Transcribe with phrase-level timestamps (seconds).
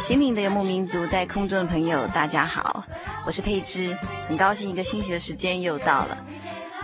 [0.00, 2.84] 心灵的游牧民族，在空中的朋友，大家好，
[3.26, 3.96] 我是佩芝，
[4.28, 6.16] 很高兴一个星期的时间又到了。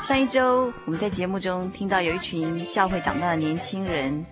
[0.02, 4.26] 上一周我们在节目中听到有一群教会长大的年轻人，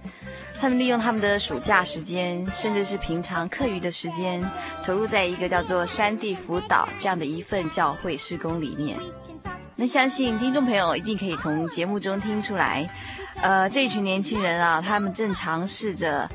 [0.61, 4.43] 他们利用他们的暑假时间，甚至是平常课余的时间，
[4.84, 8.99] 投入在一个叫做山地辅导这样的一份教会事工里面。
[9.81, 12.91] 那相信听众朋友一定可以从节目中听出来，
[13.41, 16.28] 呃，这一群年轻人啊，他们正尝试着。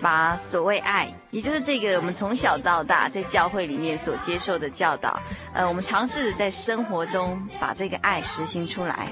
[0.00, 5.20] 把所谓爱，也就是这个我们从小到大在教会里面所接受的教导，
[5.52, 9.08] 呃，我们尝试着在生活中把这个爱实行出来。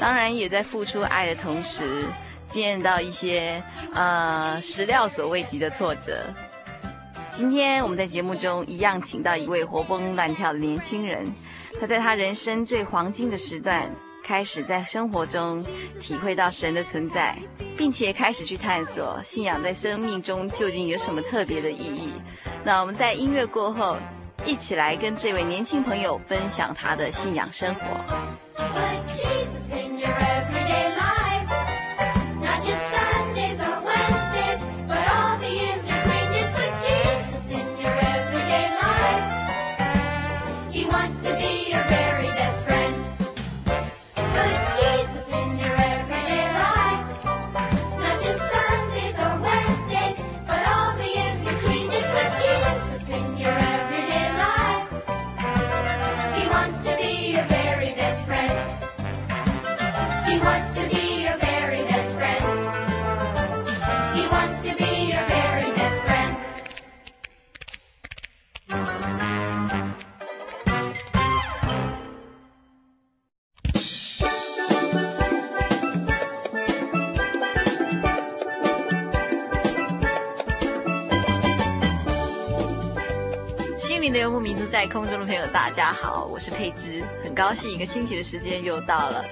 [0.00, 2.06] 当然，也在付出爱的同时，
[2.48, 3.62] 见到一些
[3.92, 6.24] 呃始料所未及的挫折。
[7.30, 11.30] 今天我们在节目中一样请到一位活蹦乱跳的年轻人，
[11.80, 13.90] 他在他人生最黄金的时段。
[14.26, 15.62] 开始在生活中
[16.00, 17.38] 体会到神的存在，
[17.76, 22.14] 并且开始去探索信仰在生命中究竟有什么特别的意义。
[22.64, 23.98] 那我们在音乐过后，
[24.46, 29.43] 一起来跟这位年轻朋友分享他的信仰生活。
[84.74, 89.24] 在空中的朋友，大家好，我是佩芝，很高兴一个星期的时间又到了。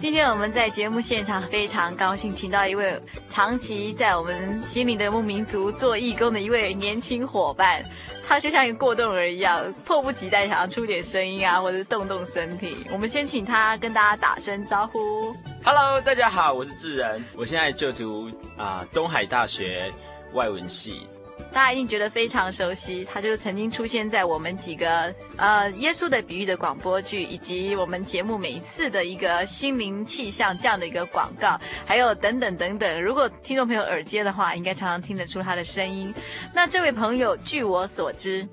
[0.00, 2.98] 今天我们在节目现场非常高兴，请到一位
[3.28, 7.84] 长期在我们心灵的牧民族做义工的一位年轻伙伴，
[8.26, 12.86] 他就像一个过动儿一样，迫不及待想要出点声音啊，或者是动动身体。
[12.90, 15.36] 我们先请他跟大家打声招呼。
[15.62, 19.92] Hello，大家好，我是智仁，我现在就读啊、呃、东海大学
[20.32, 21.06] 外文系。
[21.52, 33.02] 大家一定觉得非常熟悉，他就曾经出现在我们几个呃耶稣的比喻的广播剧，以及我们节目每一次的一个心灵气象这样的一个广告，还有等等等等。
[33.02, 36.14] 如果听众朋友耳尖的话，应该常常听得出他的声音。
[36.52, 38.46] 那这位朋友，据我所知，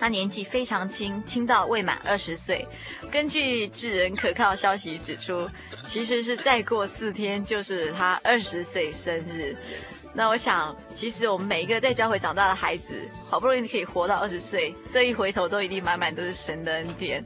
[0.00, 2.66] 他年纪非常轻，轻到未满二十岁。
[3.12, 5.48] 根据智人可靠消息指出，
[5.86, 9.56] 其实是再过四天就是他二十岁生日。
[10.12, 17.24] 那我想，其实我们每一个在教会长大的孩子，好不容易可以活到二十岁，这一回头都一定满满都是神的恩典。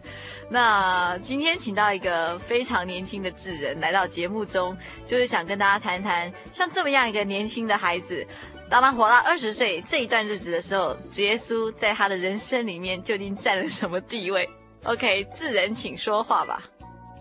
[0.51, 4.77] 那今天请到一个非常年轻的智人来到节目中，
[5.07, 8.27] 就是想跟大家谈谈，像这么样一个年轻的孩子。
[8.69, 14.49] 当他活到二十岁这一段日子的时候，主耶稣在他的人生里面究竟占了什么地位
[14.85, 16.63] ？OK，智人请说话吧。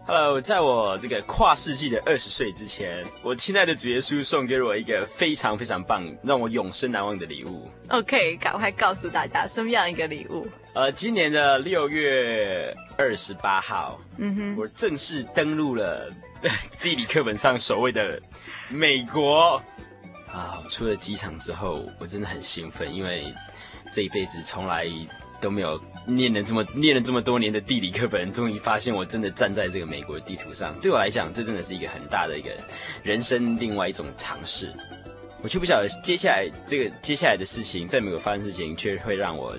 [0.05, 7.69] Hello，在我这个跨世纪的二十岁之前，我亲爱的主耶稣送给我一个非常非常棒、让我永生难忘的礼物。
[7.87, 10.45] OK，赶快告诉大家什么样一个礼物？
[10.73, 16.11] 呃，今年的六月二十八号，嗯哼，我正式登陆了
[16.81, 18.21] 地理课本上所谓的
[18.69, 19.61] 美国。
[20.33, 20.63] 啊！
[20.67, 23.31] 出了机场之后，我真的很兴奋，因为
[23.91, 24.87] 这一辈子从来
[25.39, 30.73] 都没有念了这么念了这么多年的地理课本，终于发现我真的站在这个美国的地图上。
[30.79, 32.49] 对我来讲，这真的是一个很大的一个
[33.03, 34.71] 人生另外一种尝试。
[35.41, 39.57] 我却不晓得接下来这个接下来的事情，在美国发生事情，却会让我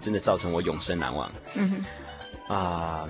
[0.00, 1.32] 真的造成我永生难忘。
[1.54, 1.70] 嗯
[2.48, 3.08] 哼，啊。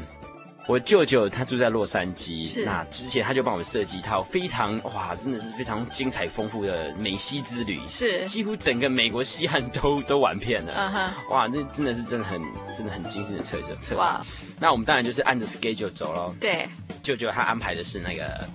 [0.68, 12.40] 我舅舅他住在洛杉矶，是那之前他就帮我设计一套非常哇，真的是非常精彩丰富的美西之旅，是几乎整个美国西岸都都玩遍了，哇，这真的是真的很
[12.74, 14.02] 真的很精心的策策策划。
[14.02, 14.26] 哇
[14.60, 16.32] 那我们当然就是按着 schedule 走喽。
[16.38, 16.68] 对，
[17.02, 18.46] 舅舅他安排的是那个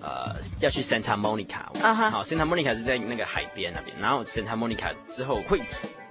[0.00, 5.60] 呃要去 Santa Monica，嗯哼，好，Santa Monica 是在那个海边那边，然后 Santa Monica 之后会。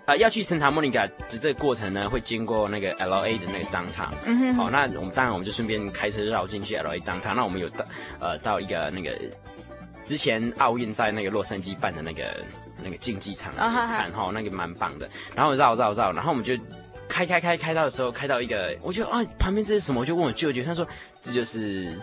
[0.08, 4.08] 啊、呃，要去圣塔莫尼卡，这这个过程呢，会经过那个 L A 的那个 downtown。
[4.26, 4.56] 嗯哼。
[4.56, 7.34] 好，那我们当然我们就顺便开车绕进去 L A downtown。
[7.36, 7.86] 那我们有到
[8.22, 9.12] 呃到一个那个
[10.06, 12.24] 之前奥运在那个洛杉矶办的那个
[12.82, 15.10] 那个竞技场看哈、oh, 哦，那个蛮棒的。
[15.36, 16.56] 然后绕绕绕，然后我们就
[17.10, 20.00] 开开开开到的时候，开到一个，我觉得啊旁边这是什么？
[20.00, 20.88] 我就问我舅舅，他说
[21.22, 22.00] 这就是。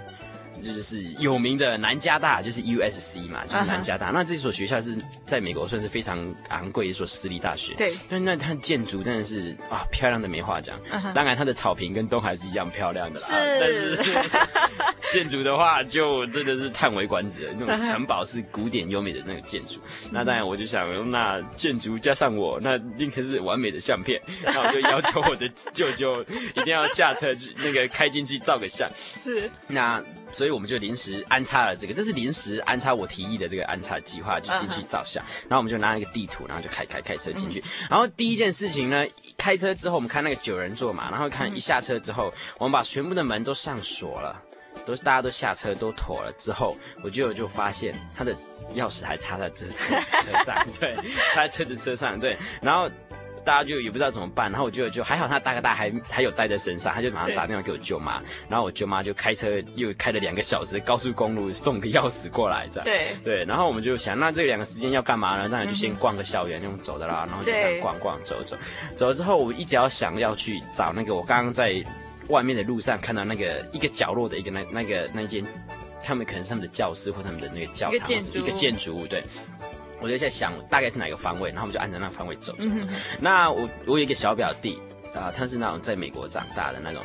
[0.63, 4.07] 这就是有名的南加大，就是 USC 嘛，就是南加大。
[4.07, 4.15] Uh huh.
[4.15, 7.75] 那这所学校是在美国算是非常昂贵一所私立大学。
[7.75, 10.79] 对，但那它建筑真的是啊，漂亮的没话讲。
[10.91, 11.13] Uh huh.
[11.13, 13.27] 当然，它的草坪跟东海是一样漂亮的啦。
[13.27, 14.31] 是，但是
[15.13, 17.55] 建筑的话，就真的是叹为观止了。
[17.59, 19.75] 那种城堡是古典优美的那个建筑。
[19.75, 20.09] Uh huh.
[20.11, 24.21] 那当然，我就想，那建筑加上我，那应该是完美的相片。
[24.45, 26.23] 那我就要求我的舅舅
[26.55, 28.89] 一定要下车去那个开进去照个相。
[29.19, 30.03] 是，那。
[30.35, 35.25] 所以我们就临时安插了这个，这是临时安插我提议的这个安插计划，就进去照相。
[35.25, 35.43] Uh huh.
[35.49, 37.61] 然后我们就拿一个地图，然后就开开开车进去。
[37.61, 37.65] Uh.
[37.91, 39.07] 然后第一件事情呢，
[39.39, 44.43] 开车之后我们看那个九人座嘛，然后看一下车之后，我们把全部的门都上锁了，
[44.85, 48.35] 都大家都下车都妥了之后，我就就发现他的
[48.75, 50.97] 钥匙还插在这车 车上，对，
[51.33, 52.91] 插在车子车上，对，然后。
[53.45, 62.85] 大家就也不知道怎么办，然后我就就还好，他大哥大还还有带在身上，他就马上打电话给我舅妈，然后我舅妈就开车又开了两个小时高速公路送个钥匙过来，这样。
[62.85, 65.49] 对对，然后我们就想，那这两个时间要干嘛呢？
[65.49, 68.57] 当然就先逛个校园，用走的啦，然后就这样逛逛走走，
[68.97, 71.85] 走了之后，我一直要想要去找那个我刚刚在
[72.29, 75.45] 外面的路上看到那个一个角落的一个那那个那间，
[76.03, 79.23] 他们可能是他们的教室或他们的那个教堂，一个建筑，一个建筑物，对。
[80.05, 82.75] 我就在想大概是哪个方位，然后我们就按照那个方位走走走。
[82.75, 84.79] 嗯、那我我有一个小表弟
[85.15, 87.03] 啊、呃，他是那种在美国长大的那种，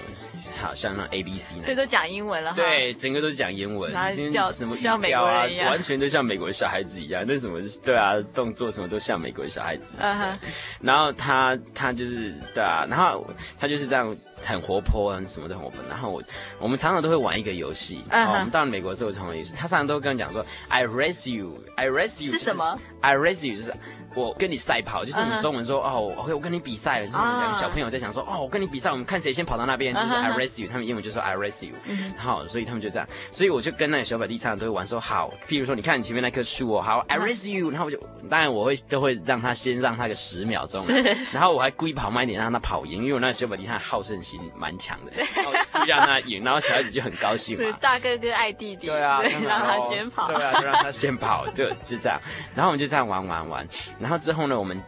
[0.62, 2.52] 好像那种 A B C，所以都讲英文了。
[2.58, 3.94] 对，整个都是讲英文，
[4.34, 7.24] 叫什么像美国人一样，完全都像美国的小孩子一样。
[7.26, 9.96] 那什么，对啊，动作什么都像美国的小孩子。
[10.02, 10.36] Uh huh.
[10.82, 13.26] 然后他他就是对啊，然后
[13.58, 14.14] 他就是这样。
[14.42, 15.80] 很活泼啊，什么都很活泼。
[15.90, 16.24] 然后我，
[16.60, 18.04] 我们常常都会玩一个游戏。
[18.10, 18.28] Uh huh.
[18.28, 23.74] 哦、我们到了美国之后，常常也是，他常常都会跟我讲说，I raise you，I raise you 是什么？I raise you 就是。
[24.16, 25.90] 我跟你赛跑，就是我们中文说、uh huh.
[25.90, 28.34] 哦，OK，我跟你比赛了，就是两个小朋友在想说，uh huh.
[28.38, 30.72] 哦，我跟你比赛，我们看谁先跑到那边，就是 I race you，、uh.
[30.72, 32.18] 他们英文就说 I race you，、uh huh.
[32.18, 38.00] 好，所以他们就这样，所以我就跟那个小表弟常常都会玩说，好，譬如说你看你前面那棵树哦，好，I race you，然后我就
[38.30, 40.84] 当然我会都会让他先让他个十秒钟，
[41.32, 45.54] 然后我还故意跑慢一点让他跑赢，因为我那个小表弟他好胜心蛮强的， 然后
[45.86, 52.20] 就让他赢，然后小孩子就很高兴嘛，大哥哥爱弟弟，对啊，对 让他先跑，对啊，就让他先跑，就就这样，
[52.56, 53.68] 然后我们就这样玩玩玩，
[54.00, 54.82] 然后之后呢，我们。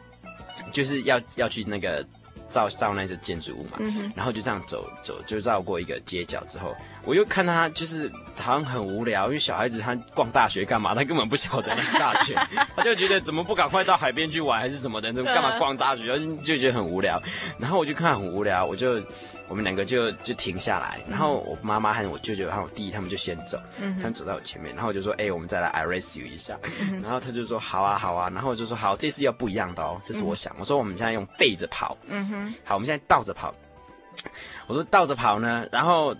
[0.71, 2.05] 就是要要去那个
[2.47, 10.93] 照照那个建筑物嘛，嗯、然后就这样走走，就绕过一个街角之后，我又看他就是好像很无聊，因为小孩子他逛大学干嘛？
[10.93, 12.35] 他根本不晓得那个大学，
[12.75, 16.17] 他就觉得怎么不赶快到海边去玩还是什么的，怎么干嘛逛大学？
[16.19, 17.21] 就就觉得很无聊。
[17.57, 19.01] 然后我就看很无聊，我就
[19.51, 33.53] 我们两个就就停下来，然后我妈妈和我舅舅还有我弟他们就先走，嗯、他们走到我前面，然后我就说，哎、欸，我们再来 I raise you 一下，嗯、然后他就说，好啊，好啊，然后我就说，好，这次要不一样的哦，这是我想，嗯、我说我们现在用背着跑，嗯哼，好，我们现在倒着跑，
[34.67, 36.15] 我说倒着跑呢，然后。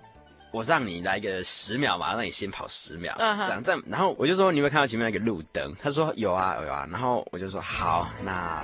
[0.51, 5.73] 我让你来个十秒嘛，让你先跑十秒，这样这样，然后我就说，你有没有看到前面那个路灯？
[5.81, 8.61] 他说有啊有啊，然后我就说好，那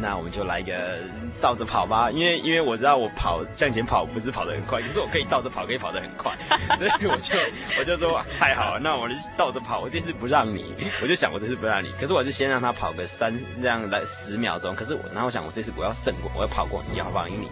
[0.00, 0.98] 那我们就来一个
[1.40, 6.32] 倒着跑吧，因为因为我知道我跑向前跑不是跑得很快，可是我可以倒着跑，可以跑得很快，
[6.78, 7.34] 所以我就
[7.80, 10.72] 我就说太好了，那我就倒着跑，我这次不让你，
[11.02, 17.50] 我就想我这次不让你，可是我是先让他跑个三这样来十秒钟，可是我然后我想我这次我要胜过，我要跑过你，要跑赢你，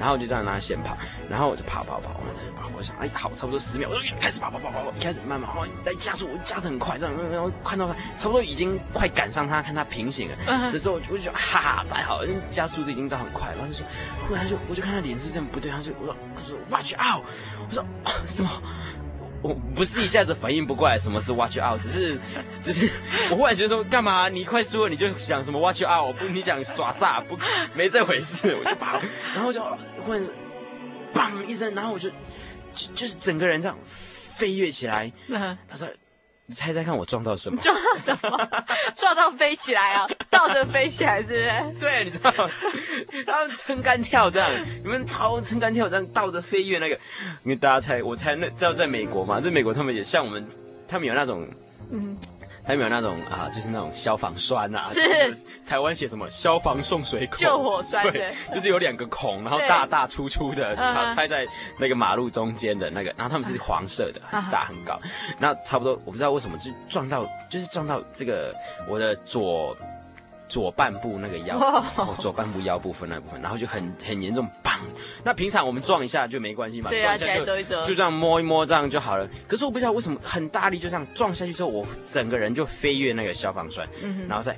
[0.00, 0.98] 然后我就这样让他先跑，
[1.30, 2.10] 然后我就跑跑跑，
[2.56, 3.03] 跑，我想。
[3.12, 13.86] 好，差不多十秒，我就开始跑跑跑跑跑，一开始慢慢跑，来加速，我加的很快，这样，然后看到他差不多已经快赶上他，看他平行了，这时候我就觉得哈哈，太好了，因为加速度已经到很快，然后就说，
[14.28, 17.24] 忽然就我就看他脸是这样不对，他就我说他说 watch out，
[17.68, 17.84] 我说
[18.26, 18.50] 什么？
[19.42, 22.18] 我不是一下子反应不过来什么是 watch out，只是
[22.62, 22.90] 只是
[23.30, 24.26] 我忽然觉得说干嘛？
[24.26, 26.16] 你快输了你就想什么 watch out？
[26.16, 27.20] 不，你想耍诈？
[27.20, 27.38] 不，
[27.74, 28.98] 没这回事，我就跑，
[29.34, 29.62] 然后就
[30.02, 30.22] 忽然
[31.12, 32.08] 砰一声，然后我就。
[32.74, 33.78] 就就是整个人这样
[34.36, 35.10] 飞跃起来，
[35.68, 35.88] 他说
[36.46, 37.58] ：“你猜猜看，我撞到什么？
[37.62, 38.64] 撞到什么？
[38.96, 41.80] 撞到飞起来啊，倒着飞起来，是不是？
[41.80, 42.30] 对，你知道，
[43.26, 44.50] 他们撑杆跳这样，
[44.82, 46.94] 你们超撑杆跳这样倒着飞跃那个，
[47.44, 50.46] 因为大家猜，我猜那知道在美国嘛，在美国他们也像我们，
[50.88, 51.48] 他们有那种，
[51.90, 52.16] 嗯。”
[52.64, 54.78] 还有没有那种啊，就是那种消防栓啊？
[54.80, 55.36] 是。
[55.66, 57.36] 台湾写什么消防送水孔？
[57.38, 58.02] 救火栓。
[58.10, 61.46] 对，就是有两个孔，然后大大粗粗的，插在
[61.78, 65.00] 那个马路中间的那个，然后他们是黄色的，很大很高。
[65.38, 68.54] 然后差不多，我不知道为什么就撞到，就是撞到这个
[68.88, 69.76] 我的左。
[70.54, 74.78] 左半部那个腰，哦，左半部腰部分那部分，然后就很很严重，砰！
[75.24, 79.28] 那平常我们撞一下就没关系嘛，对啊，起来走一走，就这样摸一摸这样就好了。
[79.48, 84.56] 可是我不知道为什么很大力，就这样撞下去之后，我整个人就飞跃那个消防栓，嗯、然后再。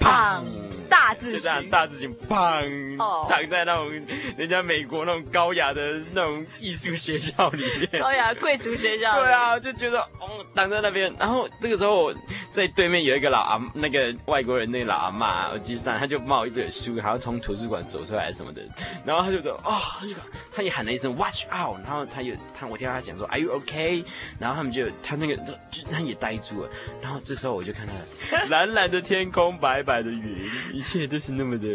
[0.00, 0.42] 砰！
[0.88, 2.98] 大字型，就这样大字型，砰！
[3.28, 3.92] 躺在那种
[4.36, 9.20] 人家美国那种高雅的那种艺术学校里面，高雅贵族学校。
[9.20, 11.14] 对啊，就觉得哦，躺在那边。
[11.16, 12.12] 然后这个时候，
[12.50, 18.60] 在对面有一个老阿，那个外国人，那个老阿妈，我记得他就冒一本书，好像从图书馆走出来什么的。
[19.04, 20.12] 然后他就说，哦，他就
[20.52, 24.04] 他也喊了一声 “watch out”，然后他又他我听到他讲说 “are you okay”，
[24.40, 25.36] 然后他们就他那个
[25.70, 26.70] 就他也呆住了。
[27.00, 27.92] 然后这时候我就看到
[28.50, 29.89] 蓝蓝的天空，白白。
[29.90, 31.66] 白的云，一切都是那么的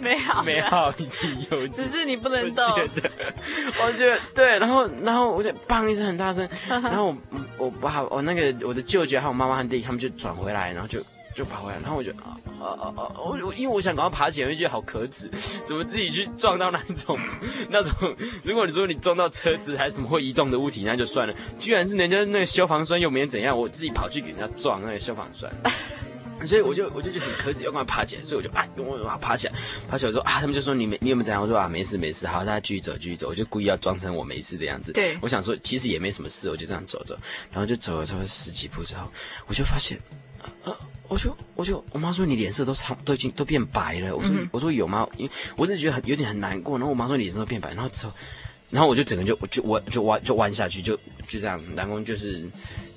[0.00, 1.82] 美好，美好以及悠久。
[1.82, 2.64] 只是你不能动。
[2.64, 3.10] 我觉得，
[3.82, 4.58] 我觉得对。
[4.60, 6.48] 然后，然后我就砰一声很大声。
[6.68, 7.06] 然后
[7.58, 11.00] 我，我爸，我那个我的舅舅还有妈妈和弟弟，他们就转回来，然后就
[11.34, 11.78] 就跑回来。
[11.80, 13.12] 然后我就啊啊啊啊！
[13.18, 15.28] 我我因为我想赶快爬起来，我就觉得好可耻，
[15.64, 17.18] 怎么自己去撞到那种
[17.68, 17.92] 那种？
[18.44, 21.34] 如果你说你撞到车子还是什么会移动的物体，那就算了。
[21.58, 25.50] 居然是人家那个消防栓又没怎样，我自己跑去给人家撞那个消防栓。
[26.46, 29.54] 所以我就我就觉得很可耻，要赶快爬起来，所以我就啊，我我爬起来，
[29.88, 31.40] 爬起来说啊，他们就说你没你有没有怎样？
[31.40, 34.92] 我说啊，没事没事，好，大家继续走继续走，我就故意要装成我没事的样子。
[34.92, 37.16] 对，我想说其实也没什么事，我就这样走走，
[37.50, 39.10] 然后就走了差不多十几步之后，
[39.46, 39.98] 我就发现，
[40.64, 40.76] 呃，
[41.08, 45.08] 我就我就我妈说你脸色都差都已经都变白了，我说、嗯、我说有吗？
[45.16, 48.12] 因为我真的觉得很有点很难过，然后我妈说你脸色都变白，然后之后，
[48.70, 50.94] 然后我就整个就我就弯就弯就弯下去，就
[51.26, 52.44] 就这样，然后就是。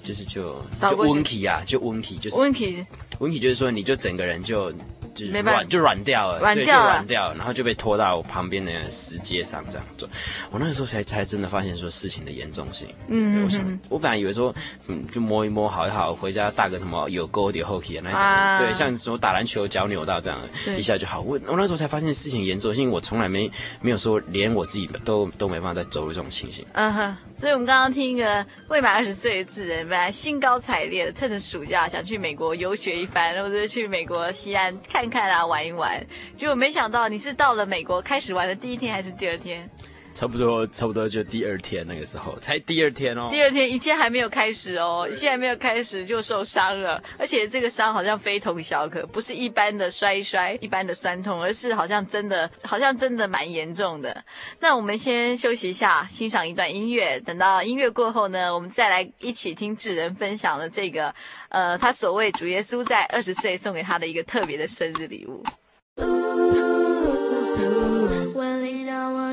[0.08, 2.86] 就是就就温体啊，就温体就是温体，
[3.20, 4.72] 温体就是说你就整个人就
[5.18, 10.08] 就软就软掉了，软掉软掉，然后就被拖到旁边的石阶上这样做。
[10.52, 12.88] 我那个时候才才真的发现说事情的严重性。
[13.08, 14.54] 嗯，我想我本来以为说
[14.88, 18.12] 嗯就摸一摸好一好，回家大个什么有沟有后体的那
[18.60, 20.40] 种，对，像什么打篮球脚扭到这样
[20.78, 21.22] 一下就好。
[21.22, 26.66] 我我那时候才发现事情严重性，我从来没没有说连我自己都都没办法再走入这种情形。
[26.74, 29.88] 嗯哼，所以我们刚刚听一个未满二十岁的智人。
[29.88, 39.70] 本来兴高采烈的趁着暑假想去美国游学一番，或者去美国西安看看啊，玩一玩，结果没想到你是到了美国开始玩的第一天还是第二天？
[40.18, 43.28] 差不多，差不多就第二天那个时候，才第二天哦。
[43.30, 54.26] 第二天一切还没有开始哦，一切还没有开始就受伤了，而且这个伤好像非同小可，不是一般的摔一摔、一般的酸痛，而是好像真的，好像真的蛮严重的。
[54.60, 61.14] 那我们先休息一下，欣赏一段音乐，等到音乐过后呢，我们再来一起听智仁分享了这个，
[61.50, 65.44] 呃，他所谓主耶稣在二十岁送给他的一个特别的生日礼物。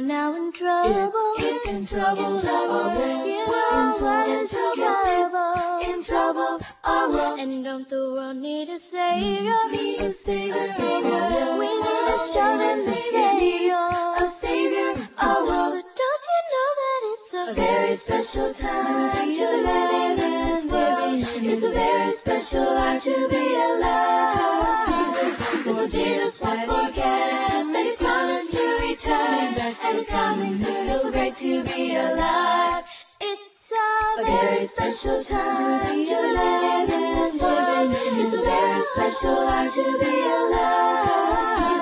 [0.07, 1.13] now in trouble.
[1.39, 2.41] It's, it's in trouble.
[2.41, 3.27] trouble.
[3.27, 5.81] You know what is in trouble.
[5.83, 6.61] In trouble.
[6.85, 9.57] Oh, and don't the world need a savior?
[9.71, 10.57] Need a savior.
[10.57, 11.57] A savior.
[11.59, 14.25] We need a child a savior.
[14.25, 14.93] A savior.
[15.19, 20.24] our Oh, don't you know that it's a very special time to live in?
[20.67, 21.25] World?
[21.37, 25.15] It's a very special time to be alive.
[25.65, 26.95] Cause when Jesus won't forget
[27.73, 29.55] that he's promised to return
[29.85, 30.91] and he's coming soon.
[30.91, 32.85] It's so great to be alive.
[33.21, 37.91] It's a very special time to live in this world.
[37.95, 41.75] It's a very special time to be alive.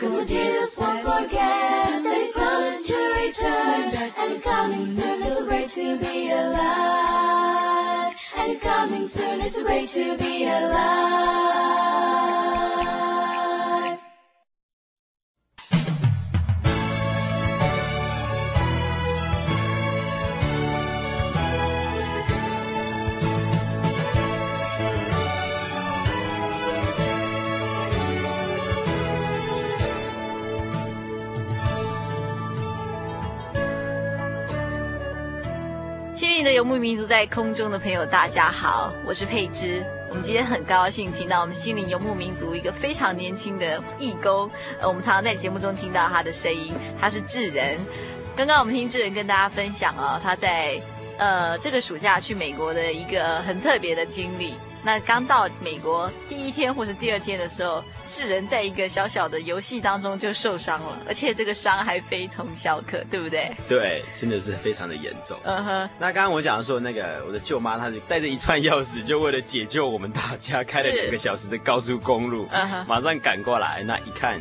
[0.00, 5.22] Cause when Jesus won't forget that he's promised to return and he's coming soon.
[5.22, 7.89] It's so great to be alive.
[8.40, 9.42] And he's coming soon.
[9.42, 11.60] It's so great to be alive.
[36.44, 39.84] 的游牧民族在空中的朋友，大家好，我是佩芝。
[40.08, 44.50] 我们今天很高兴，请到我们心灵游牧民族一个非常年轻的义工。
[44.80, 47.78] 呃，我们常常在节目中听到他的声音，他是智仁。
[48.34, 50.80] 刚刚我们听智仁跟大家分享啊，他在
[51.18, 54.54] 呃这个暑假去美国的一个很特别的经历。
[54.82, 63.50] 那刚到美国第一天或是第二天的时候，智人在一个小小的游戏当中就受伤了，而且这个伤还非同小可，对不对？
[63.68, 65.38] 对，真的是非常的严重。
[65.44, 65.90] 嗯哼。
[65.98, 72.48] 那刚刚我讲说，那个我的舅妈，她就带着一串钥匙，就为了解救我们大家，开了两个小时的高速公路，
[72.86, 73.82] 马上赶过来。
[73.82, 74.40] 那一看，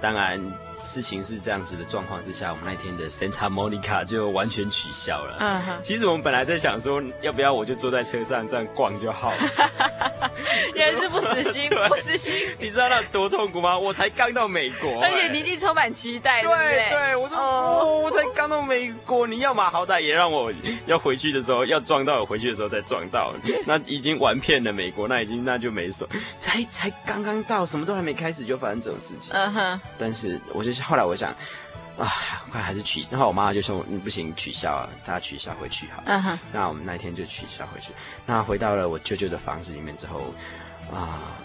[0.00, 0.67] 当然。
[0.78, 5.36] 事情是这样子的状况之下，我们那天的 Santa Monica 就完全取消了。
[5.40, 10.30] 嗯哼，其实我们本来在想说，要不要我就坐在车上这样逛就好了。
[10.74, 12.34] 也是不死心， 不死心。
[12.60, 13.76] 你知道那多痛苦吗？
[13.76, 16.42] 我才刚到美国，而且你一定充满期待。
[16.42, 20.52] 对对，我说哦，我才刚到美国，你要嘛好歹也让我
[20.86, 23.32] 要回去的时候要撞到，我回去的时候再撞到。
[23.66, 26.08] 那已经玩遍了美国，那已经那就没说，
[26.38, 29.34] 才才刚刚到，什么都还没开始就发生这种事情。
[29.34, 30.67] 嗯哼，但是我。
[30.68, 31.30] 就是后来我想，
[31.96, 32.06] 啊，
[32.52, 33.06] 快还是取。
[33.10, 36.38] 然后我妈妈就说：“你不行，取消啊，大家取消回去好。”嗯哼。
[36.52, 37.90] 那我们那天就取消回去。
[38.26, 40.20] 那回到了我舅舅的房子里面之后，
[40.92, 41.40] 啊，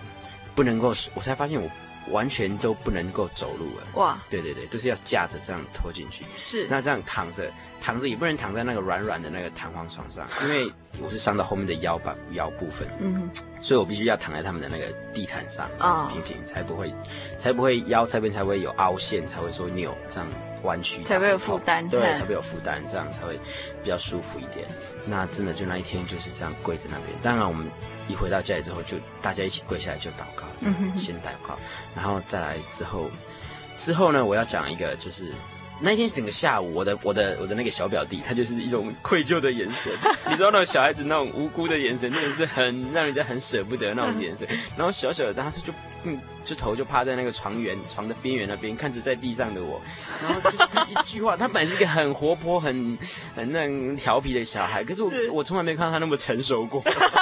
[0.53, 1.69] 不能够，我才发现我
[2.11, 3.83] 完全都不能够走路了。
[3.95, 4.21] 哇！
[4.29, 6.25] 对对对，都是要架着这样拖进去。
[6.35, 6.67] 是。
[6.69, 12.87] 那这样躺着，躺着也不能躺在那个软软的那个弹簧床上， 因为我是伤到后面的腰板腰部分。
[12.99, 13.43] 嗯哼。
[13.61, 15.69] 所以我必须要躺在他们的那个地毯上，
[16.11, 16.93] 平平，才不会，
[17.37, 20.27] 才不会腰这边才会有凹陷，才会说扭这样
[20.63, 23.39] 弯曲，才会有负担，对，才会有负担，这样才会
[23.81, 24.67] 比较舒服一点。
[25.05, 27.09] 那真的就那一天就是这样跪在那边。
[27.21, 27.65] 当然我们
[28.07, 31.57] 一回到家里之后，就大家一起跪下来就祷告，这样先祷告，
[31.95, 33.09] 然后再来之后，
[33.77, 35.33] 之后呢，我要讲一个就是。
[35.79, 39.91] 那一天整个下午，我的我的我的那个小表弟，他就是一种愧疚的眼神，
[40.29, 44.47] 你知道那种小孩子那种无辜的眼神，真的是很让人家很舍不得那种眼神。
[44.77, 49.81] 然后小小的，他就嗯，就头就趴在那个床缘床的边缘那边，看着在地上的我，
[50.21, 52.97] 然后就是他一句话，他本来是一个很活泼、很
[53.35, 56.81] 很那种调皮的小孩，可是我是我从来没看到他那么成熟过，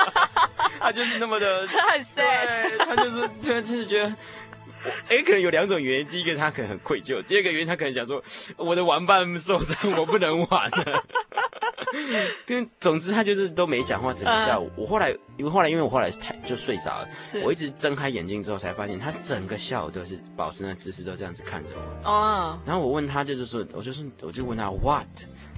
[0.82, 4.16] 他就是那么的，他很 sad，他就是就就是觉得。
[5.10, 6.08] 哎，可能有两种原因。
[6.08, 8.24] 第一个，他可能很愧疚；第二个原因，他可能想说，
[8.58, 11.04] 我的玩伴受伤，我不能玩了。
[12.46, 14.72] 对，总之他就是都没讲话，整个下午。
[14.78, 17.08] 我后来，因为后来，因为我后来太就睡着了，
[17.44, 22.10] 我一直睁开眼睛之后才发现，他整个下午都是保持那姿势，都这样子看着我。
[22.10, 22.60] 哦。
[22.66, 25.08] 然后我问他，就是说，我就说，我就问他 what。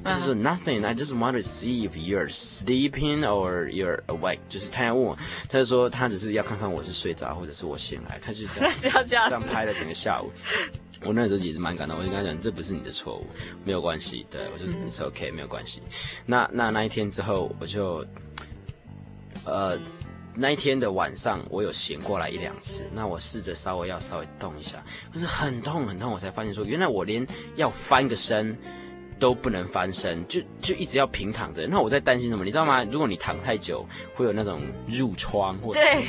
[0.05, 4.39] 他就说 nothing, I just want to see if you're sleeping or you're awake。
[4.49, 8.69] 就是他要问我，他就说他只是要看看我是睡着或者是我醒来，他就这样
[9.13, 10.31] 这样这样拍了整个下午。
[11.05, 13.27] 我那时候也是蛮感动，我就跟他讲，这不是你的错误，
[13.63, 15.81] 没有关系，对，我就 it's OK，没有关系。
[16.25, 18.05] 那那那一天之后，我就
[19.45, 19.77] 呃
[20.33, 28.57] 那一天的晚上，我有醒过来一两次，那我试着稍微要稍微动一下，可是很痛很痛，我才发现说，原来我连要翻个身。
[29.19, 31.65] 都不能翻身，就就一直要平躺着。
[31.65, 32.43] 那我在担心什么？
[32.43, 32.83] 你知道吗？
[32.91, 36.01] 如果你躺太久，会有那种褥疮或者什么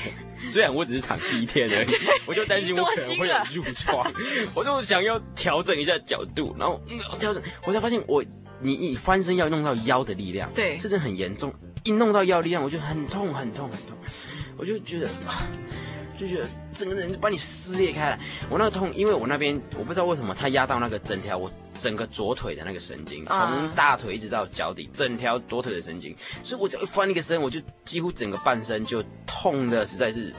[0.49, 1.89] 虽然我只是躺第一天而已，
[2.27, 4.13] 我就担心我可能会有褥疮。
[4.55, 6.81] 我就想要调整一下角度，然后
[7.19, 8.25] 调整，我才发现我
[8.61, 11.53] 你你翻身要弄到腰的力量，对，这真的很严重。
[11.85, 13.97] 一弄到腰力量，我就很痛很痛很痛，
[14.57, 15.47] 我就觉得啊。
[16.17, 30.33] 就觉得整个人就把你撕裂开来，我那个痛，因为我那边我不知道为什么它压到那个整条我整个左腿的那个神经，从大腿一直到脚底，整条左腿的神经，所以我只要一翻一个身，我就几乎整个半身就痛的实在是，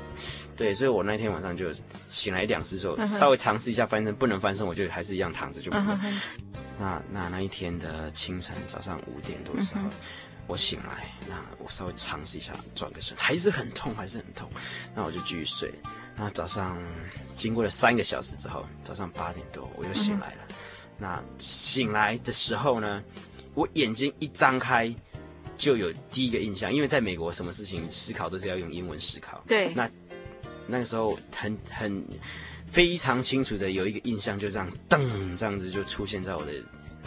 [0.56, 1.67] 对，所以我那天晚上就
[2.08, 6.00] 醒来一两次之后，稍微尝试一下翻身，不能翻身，我就还是一样躺着就不能。
[6.80, 9.82] 那那那一天的清晨早上五点多的时候，
[10.48, 14.50] 我醒来，那我稍微尝试一下转个身，还是很痛，还是很痛，
[14.95, 15.74] 那我就继续睡。
[16.17, 16.82] 那早上
[17.36, 20.48] 经过了三个小时之后，早上八点多我又醒来了。
[20.48, 20.56] 嗯、
[20.98, 23.04] 那醒来的时候呢，
[23.54, 24.94] 我眼睛一张开，
[25.58, 29.44] 就有第一个印象，因为在美国什么事情思考都是要用英文思考。
[29.48, 29.74] 对。
[29.74, 29.90] 那
[30.68, 32.04] 那个时候很很
[32.72, 36.54] 非常清楚的有一个印象，就这样噔这样子就出现在我的。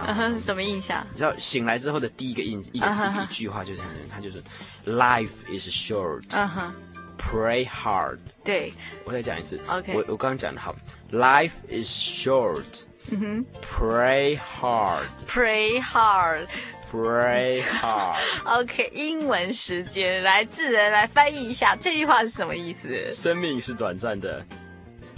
[0.00, 1.04] 嗯哼，什么印象？
[1.10, 3.24] 你知道醒来之后的第一个印一个、uh.
[3.24, 4.40] 一句话就是，他就是
[4.86, 6.24] “Life is short”。
[6.30, 6.72] 嗯哼。
[7.18, 8.20] Pray hard。
[8.44, 8.72] 对，
[9.04, 9.58] 我再讲一次。
[9.66, 10.72] OK，我我刚刚讲的好。
[11.10, 12.84] Life is short。
[13.10, 13.46] 嗯哼。
[13.62, 15.04] Pray hard。
[15.26, 16.46] Pray hard。
[16.90, 18.16] Pray hard。
[18.60, 23.12] OK，英文时间，来智人来翻译一下这句话是什么意思？
[23.12, 24.44] 生命是短暂的。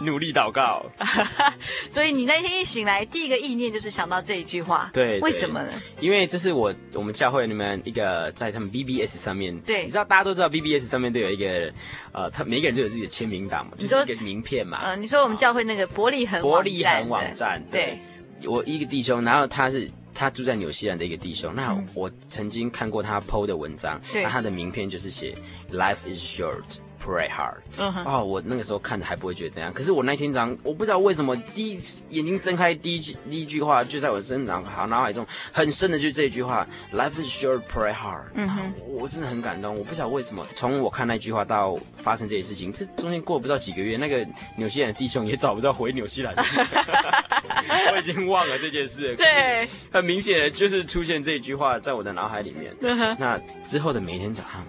[0.03, 0.85] 努力祷告，
[1.91, 4.91] 所以你那天一醒来，第一个意念就是想到这一句话。
[4.93, 5.71] 对，为什么呢？
[6.01, 11.73] 因为这是我我们教会里面一个在他们 BBS 上面，对，你知道大家都知道 BBS 上面都有一个
[12.13, 14.79] 呃，他每个人都有自己的签名档嘛，就是一个名片嘛。
[14.83, 17.99] 嗯、呃，你说我们教会那个伯利恒伯利恒网站，对，
[18.41, 25.37] 对我一个弟兄，然后他是他住在纽西兰的一个弟兄，那我曾经看过他 PO 的文章，对，那他的名片就是写
[25.73, 26.79] Life is short。
[27.03, 38.25] Pray hard，嗯哼，哦，我那个时候看着还不会觉得怎样，可是我那天早上，我不知道为什么，第一眼睛睁开，第一句第一句话就在我身上好脑海中很深的，就是这句话，Life is short, pray hard。
[38.35, 44.27] 嗯哼，我真的很感动，我不晓得为什么，从我看那句话到发生这些事情，这中间过了不知道几个月，那个
[44.59, 46.35] 纽西兰的弟兄也找不到回纽西兰，
[47.93, 49.17] 我已经忘了这件事。
[49.17, 52.77] 对，很明显的就是出现这句话在我的脑海里面。
[53.19, 54.63] 那之后的每一天早上。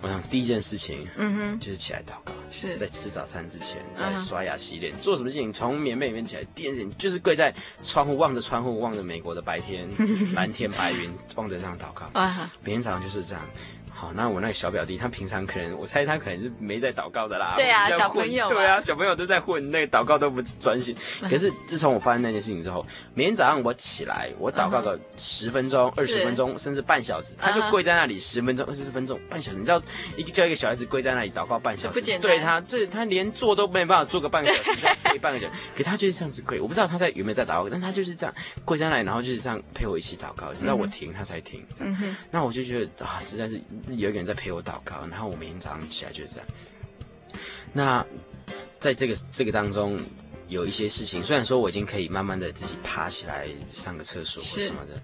[0.00, 9.88] 我想第一件事情，嗯哼，就是起来祷告，是在吃早餐之前，在刷牙洗脸，做什么事情，从棉被里面起来，第一件事情就是跪在窗户，望着窗户，望着美国的白天，
[10.34, 12.08] 蓝天白云，望着这样祷告。
[12.12, 13.42] 啊，每天早上就是这样。
[14.00, 17.54] 好，那我那个小表弟，他平常可能，我猜他可能是没在祷告的啦。
[17.56, 18.48] 对啊，小朋友。
[18.48, 20.94] 对啊，小朋友都在混，那个祷告都不专心。
[21.22, 29.58] 可是自从我发生那件事情之后，每天早上我起来，我祷告个十分钟、二十分钟，甚至半小时，他就跪在那里十分钟、二十分钟、半小时。
[29.58, 29.82] 你知道，
[30.16, 35.52] 一个叫一个小孩子跪在那里祷告半小时，对他，这他连坐都没办法坐个半个小时，跪半个小时。
[35.76, 38.32] 可他就是这样子跪，我不知道他在有没有在祷告，但他就是这样
[38.64, 41.66] 跪在那里，然后就是这样陪我一起祷告，直到我停他才停。
[41.74, 43.60] 这样，那我就觉得啊，实在是
[43.96, 46.46] 有一个人在陪我祷告，然后我每天早上起来就是这样。
[47.72, 48.04] 那
[48.78, 49.98] 在这个这个当中，
[50.48, 55.02] 有一些事情，虽然说我已经可以慢慢的自己爬起来上个厕所或什么的，是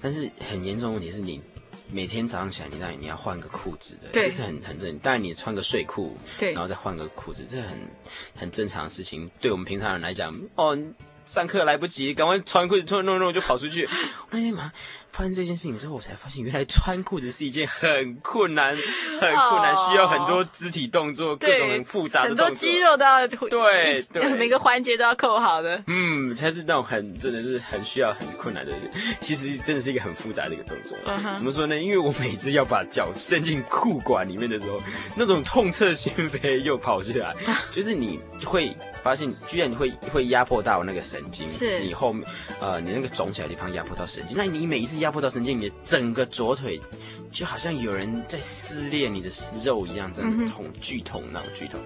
[0.00, 1.42] 但是很严重的问题是你
[1.90, 4.98] 每天早上起来，你当然你要换个裤子的，这是很很正。
[5.00, 7.76] 当然你穿个睡裤，对，然后再换个裤子，这很
[8.36, 9.30] 很正常的事情。
[9.40, 10.78] 对我们平常人来讲，哦，
[11.26, 13.86] 上课来不及，赶快穿裤子，穿弄弄就跑出去。
[13.86, 14.72] 我那天嘛。
[15.16, 25.80] 发生这件事情之后，我才发现原来穿裤子是一件很困难、很困难，需要很多肢体动作，各种很复杂的很多肌肉都要对对， 每个环节都要扣好的。
[25.86, 28.72] 嗯，才是那种很真的是很需要很困难的。
[29.20, 30.98] 其实真的是一个很复杂的一个动作。
[31.36, 31.78] 怎么说呢？
[31.78, 34.82] 因为我每次要把脚伸进裤管里面的时候，
[35.14, 37.32] 那种痛彻心扉又跑出来，
[37.70, 42.28] 就是你会发现，居然你会会压迫到那个神经，是你后面
[42.60, 45.03] 呃你那个肿起来的地方压迫到神经，那你每一次。
[45.04, 46.80] 压迫到神经，你的整个左腿
[47.30, 49.30] 就好像有人在撕裂你的
[49.62, 51.78] 肉一样，真的痛，剧痛那种剧痛。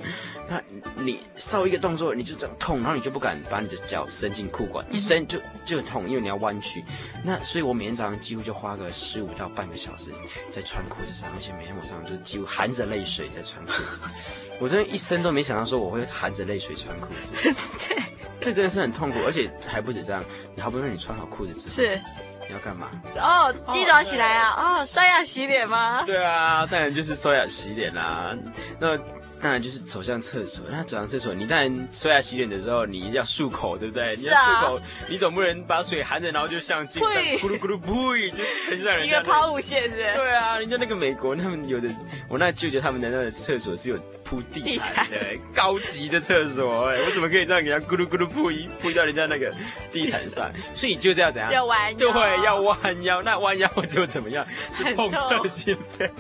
[0.49, 0.63] 那
[1.03, 6.85] 你稍一个动作，你就这样痛，然后你就不敢把你的脚伸进裤管，一伸就就痛，因为你要弯曲。
[7.25, 10.13] 那所以我每天早上几乎就花个十五到半个小时
[10.49, 14.05] 在穿裤子上，而且每天晚上就几乎含着泪水在穿裤子。
[14.61, 17.35] 我真的一生都没想到说我会含着泪水穿裤子。
[17.89, 18.03] 对，
[18.39, 20.23] 这真的是很痛苦，而且还不止这样，
[20.55, 22.01] 你好不容易你穿好裤子之后是。
[22.49, 22.89] 你要干嘛？
[23.17, 26.03] 哦，一早起来啊，哦，刷牙洗脸吗？
[26.07, 28.35] 对啊，当然就是刷牙洗脸啦、啊。
[28.81, 28.99] 那。
[29.41, 34.09] 当然就是走向厕所，那走向厕所，你当然刷牙洗脸的时候，你要漱口，对不对？
[34.09, 34.11] 啊。
[34.17, 39.05] 你要漱口，你总不能把水含着，然后就像进咕噜咕噜噗，就很像人家。
[39.07, 39.97] 一个抛物线是。
[39.97, 41.89] 对啊，人家那个美国，他们有的，
[42.29, 45.17] 我那舅舅他们的那个厕所是有铺地毯的，
[45.55, 49.53] 高级的厕所，哎，我怎么可以这样给他咕噜咕噜噗铺到人家那个
[49.93, 50.51] 地毯上？
[50.75, 51.53] 所以就这样怎样？
[51.53, 52.13] 要弯腰。
[52.13, 53.23] 对，要弯腰。
[53.23, 54.47] 那弯腰就怎么样？
[54.77, 56.11] 就痛彻心扉。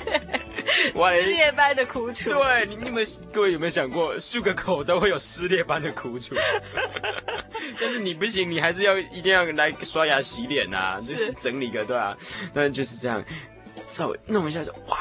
[0.69, 2.31] 撕裂 般的苦楚。
[2.31, 6.35] 对，你你们各位有没有想过，漱个口都会有撕裂般的苦楚？
[7.81, 12.16] 但是你不行，你还是要一定要来刷牙洗脸啊，就是整理个对啊，
[12.53, 13.23] 那就是这样，
[13.87, 14.97] 稍微弄一下就哇。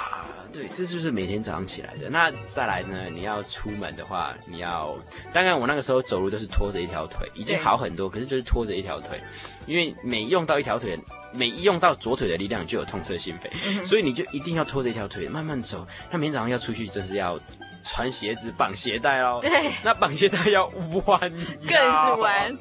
[0.54, 2.10] 对，这就是每天早上起来的。
[2.10, 3.10] 那再来呢？
[3.14, 4.98] 你要出门的话，你要……
[5.32, 8.10] 当然，我那个时候走路都是拖着一条腿，已经好很多。
[8.10, 9.22] 可是就是拖着一条腿，
[9.68, 10.98] 因为每用到一条腿，
[11.32, 15.86] 每一用到左腿的力量，就有痛彻心扉，嗯，所以你就一定要拖着一条腿慢慢走。
[16.10, 17.40] 那明天早上要出去，就是要。
[17.88, 20.68] 穿鞋子绑鞋带哦，对，那绑鞋带要
[21.06, 22.58] 弯，更是弯。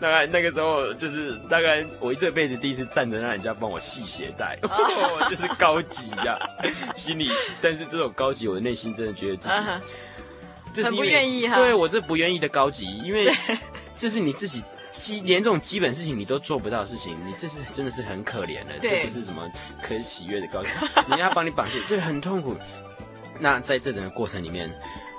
[0.00, 4.58] 大概那个时候就是大概我这辈子第一次站着让人家帮我系鞋带，
[5.28, 6.94] 就是高级呀，啊。
[6.94, 9.80] 心里，但是这种高级，我的内心真的觉得自己，啊，
[10.72, 11.56] 这是因为不愿意哈。
[11.56, 13.30] 对我这不愿意的高级，因为
[13.94, 19.46] 这是你自己基连这种基本事情你都做不到的事情，你这是真的是很可怜的，这不是什么
[19.82, 20.68] 可喜悦的高级。
[21.10, 22.56] 人家帮你绑鞋，对，很痛苦。
[23.40, 24.70] 那在这整个过程里面，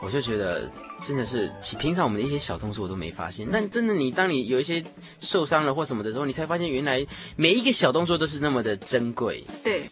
[0.02, 0.70] 我就觉得
[1.02, 4.84] 真的是，平常我们的一些小动作我都没发现，但真的你当你有一些
[5.20, 7.06] 受伤了或什么的时候，你才发现原来
[7.36, 9.44] 每一个小动作都是那么的珍贵。
[9.64, 9.90] 对，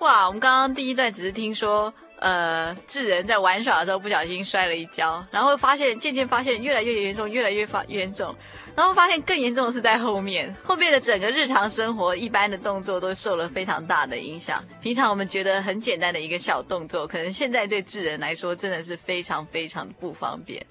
[0.00, 8.34] 哇，我们刚刚第一段只是听说，呃，智仁在玩耍的时候不小心摔了一跤，然后发现渐渐发现越来越严重，越来越发严重。
[8.80, 14.64] 然后发现更严重的是在后面，后面的整个日常生活一般的动作都受了非常大的影响。
[14.80, 20.64] 平常我们觉得很简单的一个小动作，可能现在对智人来说真的是非常非常不方便。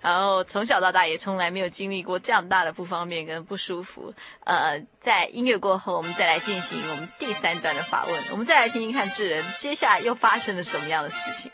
[0.00, 4.10] 然后从小到大也从来没有经历过这样大的不方便跟不舒服。
[4.44, 11.50] 呃，在音乐过后，我们再来进行我们第三段的访问，我们再来听听看智人接下来又发生了什么样的事情。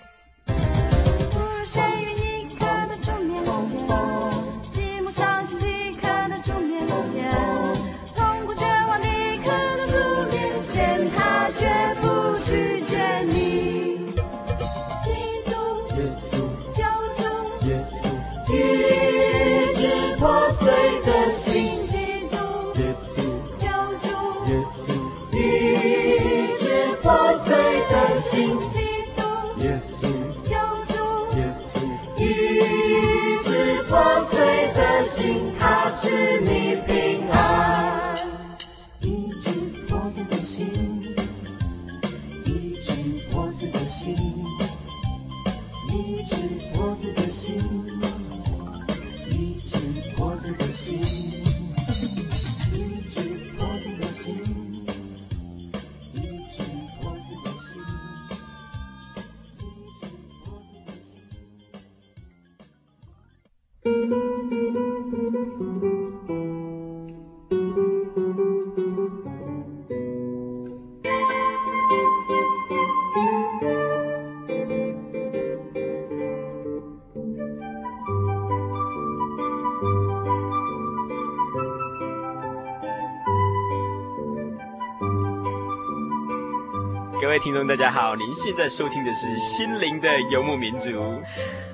[87.77, 90.91] 家好，您现在收听的是《心灵的游牧民族》，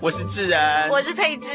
[0.00, 1.48] 我是智仁，我是佩芝，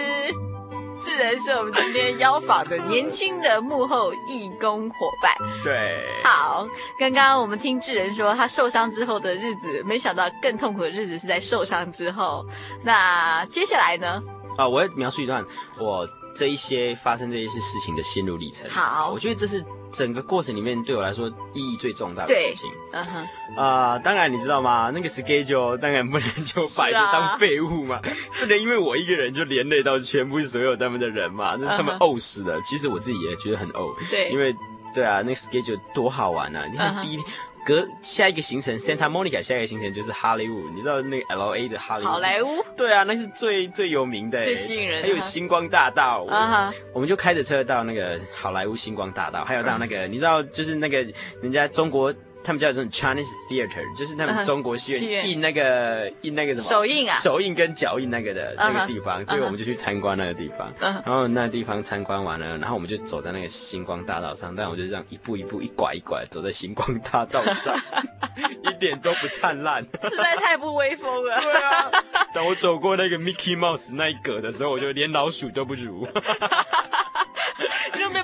[0.97, 5.33] 智仁是我们今天邀访的年轻的幕后义工伙伴。
[5.65, 6.65] 对，好，
[6.97, 12.45] 刚刚我们听智仁说他受伤之后的日子，没想到更痛苦的日子是在受伤之后。
[12.83, 14.23] 那接下来呢？
[14.57, 15.45] 啊，我要描述一段
[15.77, 18.69] 我这一些发生这一些事情的心路历程。
[18.69, 19.61] 好，我觉得这是。
[19.91, 24.91] 整个过程里面对我来说意义最重大的事情，嗯哼，啊，当然你知道吗？
[24.93, 28.01] 那个 schedule 当然不能就摆着当废物嘛，啊、
[28.39, 32.61] 不能因为我一个人就连累到全部所有他们的人嘛，就是他们呕死了。
[32.61, 34.55] 其实我自己也觉得很呕，对，因为
[34.93, 36.65] 对啊，那个 schedule 多好玩啊！
[36.71, 37.25] 你看第一天。
[37.67, 42.07] 隔下一个行程，Santa Monica 下一个行程就是好莱坞，你知道那个 L A 的好莱坞？
[42.07, 42.47] 好莱坞？
[42.77, 45.01] 对啊，那是最最有名的，最吸引人。
[45.01, 51.05] 还有星光大道，啊哈，我们就开着车到那个好莱坞星光大道，还有到那个，你知道，就是那个
[51.41, 52.13] 人家中国。
[52.47, 56.13] 他们叫这种 Chinese Theater，就是他们中国戏院印那个、uh.
[56.21, 59.29] 印那个什么手印啊，手印跟脚印那个的那个地方，uh.
[59.29, 60.73] 所以我们就去参观那个地方。
[60.79, 61.01] Uh.
[61.05, 67.77] 然后那个地方参观完了，然后我们就走在那个星光大道上，但我就这样一步一步一拐一拐走在星光大道上，
[68.63, 71.41] 一点都不灿烂，实在太不威风了。
[71.41, 71.91] 对啊，
[72.33, 76.07] 当我走过那个 Mickey Mouse 那一格的时候，我就连老鼠都不如。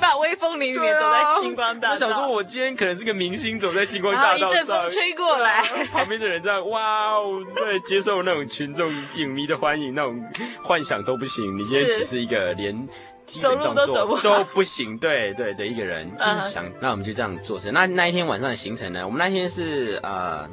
[0.03, 1.93] 你有没有把威风凛凛走在星光大道？
[1.93, 10.21] 我想说，我今天可能是个明星，走在星光大道上，一阵风吹过来，旁边的人这样，哇哦，对，接受那种群众影迷的欢迎，那种
[10.61, 11.57] 幻想都不行。
[11.57, 12.75] 你今天只是一个连
[13.25, 16.65] 基本动作都不，都不行，对对的一个人， 真想。
[16.81, 17.71] 那我们就这样做事。
[17.71, 19.05] 那那一天晚上的行程呢？
[19.05, 20.49] 我们那天是呃。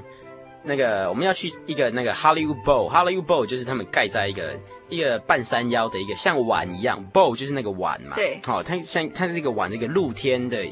[0.63, 4.59] 那个我们要去一个那个 Hollywood Bowl，Hollywood Bowl 就是他们盖在一个
[4.91, 8.15] 一个半山腰的一个像碗一样，Bowl 就是那个碗嘛。
[8.15, 8.39] 对。
[8.45, 10.67] 好、哦，它像它是一个碗的一个露天的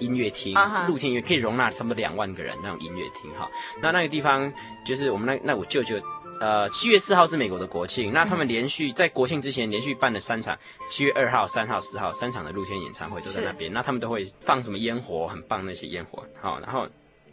[0.00, 0.88] 音乐厅，uh huh.
[0.88, 3.48] 露天音乐可以容纳差不多两万个人那种音乐厅哈。
[3.80, 4.52] 那那个地方
[4.84, 6.00] 就是我们那那我舅舅，
[6.40, 13.72] 呃，七月四号是美国的国庆，那他们连续在国庆之前连续办了三场，七月二号、三号、四号三场的露天演唱会都在那边。
[13.72, 16.24] 那他们都会放什么烟火，很棒那些烟火。
[16.40, 16.88] 好，然后。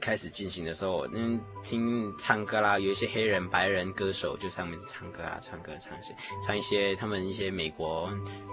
[0.06, 6.15] 开始进行的时候，嗯，听唱歌啦，有一些黑人、白人歌手就上面唱歌啊，唱歌唱一些，
[6.46, 8.08] 唱一些他们一些美国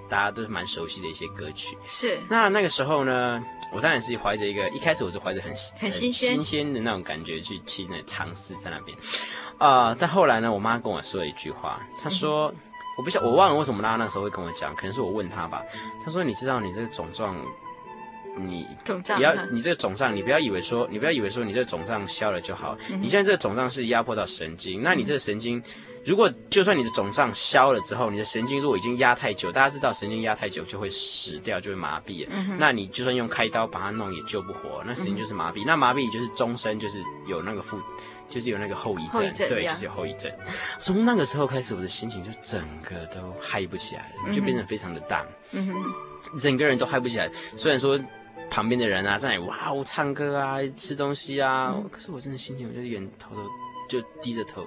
[0.08, 1.76] 大家都是蛮熟悉的一些歌曲。
[1.86, 2.18] 是。
[2.30, 8.96] 那那个时候呢，我当然是怀着一个，一开始我是怀着很很新鲜新鲜的那种感觉去去那尝试在那边，
[9.58, 12.56] 啊、呃，但后来呢，我妈跟我说了一句话，她说，嗯、
[12.96, 15.62] 我不晓我忘了为什么她那时候会跟我讲，可能是我问她吧，
[16.02, 17.36] 她说，你知道你这个肿胀。
[18.38, 22.76] 你不要，你这个肿胀，你不要以为说，你不要以为说你这个肿胀消了就好。
[22.90, 25.62] 嗯、你现在这个肿胀是压迫到神经，那你这个神经，
[26.02, 32.26] 如果就算你的肿胀消了之后，你的神经如果已经压太久，大家知道神经压太久就会死掉，就会麻痹。
[32.58, 35.62] 那你就算用开刀把它弄也救不活，那神经就是麻痹。
[35.62, 37.78] 嗯、那麻痹就是终身就是有那个负，
[38.30, 40.32] 就是有那个后遗症，症对，就是有后遗症。
[40.80, 47.30] 从那个时候开始，我的心情就整个都嗨不起来了，就变成非常的 down，嗯哼，整个人都嗨不起来。
[47.54, 48.00] 虽然说。
[48.52, 53.40] 旁边的人啊，在那里哇哦唱歌啊，吃东西啊，嗯、可是我真的心情，我就远头头
[53.88, 54.62] 就低着头。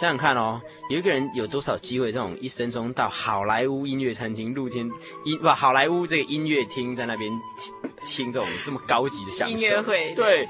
[0.00, 4.88] 想想看哦，有一个人有多少机会，这种一生中到好莱坞音乐餐厅、露天
[5.24, 10.48] 音不好莱坞这个音乐厅，在那边听，听这种这么高级的享受，音乐会，对。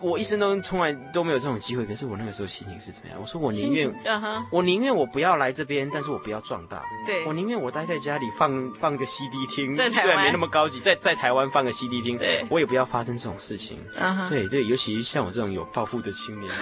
[0.00, 3.18] 我一生都从来都没有这种机会，可是我那个时候心情是怎么样？
[3.20, 4.42] 我说我宁愿，uh huh.
[4.50, 6.82] 我宁愿我不要来这边，但是我不要撞到。
[7.06, 13.78] 对，我宁愿我待在家里放放个 CD 听，在台湾没那么高级，在在台湾放个 CD 听，对，我也不要发生这种事情。
[13.98, 14.28] Uh huh.
[14.28, 16.52] 对对，尤其像我这种有抱负的青年，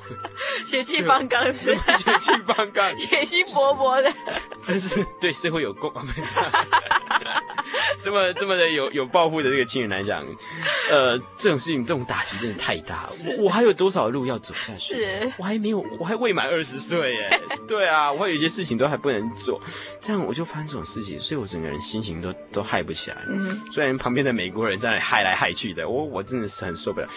[0.66, 1.74] 血气方刚是？
[1.98, 4.12] 血气方刚， 野心勃勃的，
[4.64, 5.92] 真是对社会有功。
[8.02, 10.24] 这么这么的有有抱负的这个青年来讲，
[10.90, 13.04] 呃，这种事情这种打击真的太大。
[13.04, 14.94] 了我我还有多少路要走下去？
[14.96, 17.40] 是我还没有，我还未满二十岁耶。
[17.68, 19.60] 对啊，我还有一些事情都还不能做，
[20.00, 23.18] 这样我就发生这种事情，所以我整个人心情都都嗨不起来。
[23.28, 27.08] 嗯，虽然旁边的美国人在那里嗨来嗨去的，我我真的是很受不了。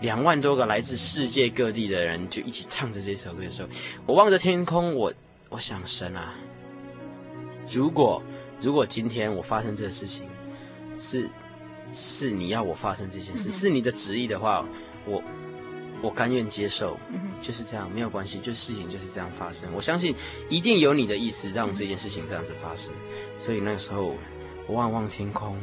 [0.00, 3.68] 两万多个来自世界各地的人就一起唱着这首歌的时候，
[4.06, 5.12] 我望着天空，我
[5.48, 6.34] 我想神啊，
[7.68, 8.22] 如果
[8.60, 10.22] 如果今天我发生这个事情
[11.00, 11.28] 是。
[11.92, 14.66] 是你要我发生这件事，嗯、是你的旨意的话，
[15.04, 15.22] 我
[16.02, 19.68] 我甘愿接受，嗯、就是这样，没有关系，就事情就是这样发生。
[19.74, 20.14] 我相信
[20.48, 22.92] 一定有你的意思，让这件事情这样子发生。
[23.38, 24.14] 所以那个时候，
[24.66, 25.56] 我望望天空，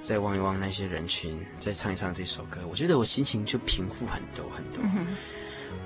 [0.00, 4.82] 再望一望那些人群，再唱一唱这首歌，我觉得我心情就平复很多很多。
[4.84, 5.06] 嗯、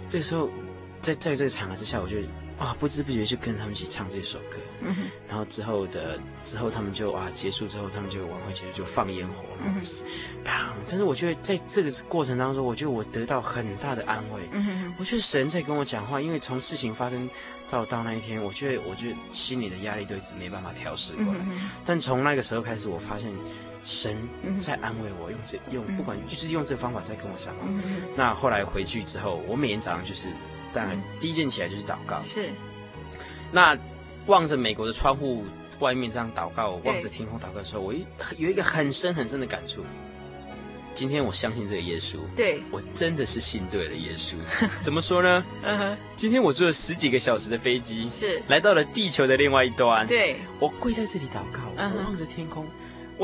[0.09, 0.49] 这时候，
[1.01, 2.17] 在在这个场合之下，我就。
[2.57, 9.43] 啊，不知不觉就跟他们一起唱这首歌，嗯、然后之后的之后他们就啊结束之后，他们就晚会结束就放烟火，
[10.89, 14.41] 但是我觉得在这个过程当中，我觉得我得到很大的安慰。
[14.53, 17.29] 嗯、我觉得神在跟我讲话，因为从事情发生
[17.69, 21.41] 到到那一天，我觉得我觉得心里的压力都一直没办法调试过来。
[21.51, 23.33] 嗯、但从那个时候开始，我发现
[23.83, 24.17] 神
[24.61, 27.63] 在安慰我，用这用不管就是用这个方法在跟我讲话。
[27.67, 27.83] 嗯、
[28.17, 30.29] 那后来回去之后，我每天早上就是。
[30.75, 32.21] 当然，第一件起来就是祷告。
[32.23, 32.49] 是，
[33.53, 33.79] 那
[34.27, 35.45] 望着美国的窗户
[35.79, 38.05] 外面这样祷告，望着天空祷告的时候，我一
[38.37, 39.85] 有一个很深很深的感触。
[40.93, 44.37] 今天我相信这个耶稣，对，我真的是信对了耶稣。
[44.79, 45.45] 怎么说呢？
[45.65, 50.07] 嗯哼，今天我坐了十几个小时的飞机，是来到了地球的另外一端。
[50.07, 52.65] 对，我跪在这里祷告，我望着天空，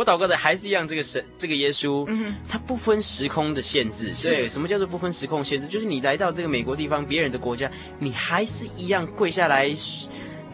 [0.01, 2.09] 我祷告的还是一样，这个神，这个耶稣，
[2.49, 4.15] 他不分时空的限制。
[4.23, 5.67] 对，什么叫做不分时空限制？
[5.67, 9.71] 就是你来到这个美国地方，别人的国家，你还是一样跪下来，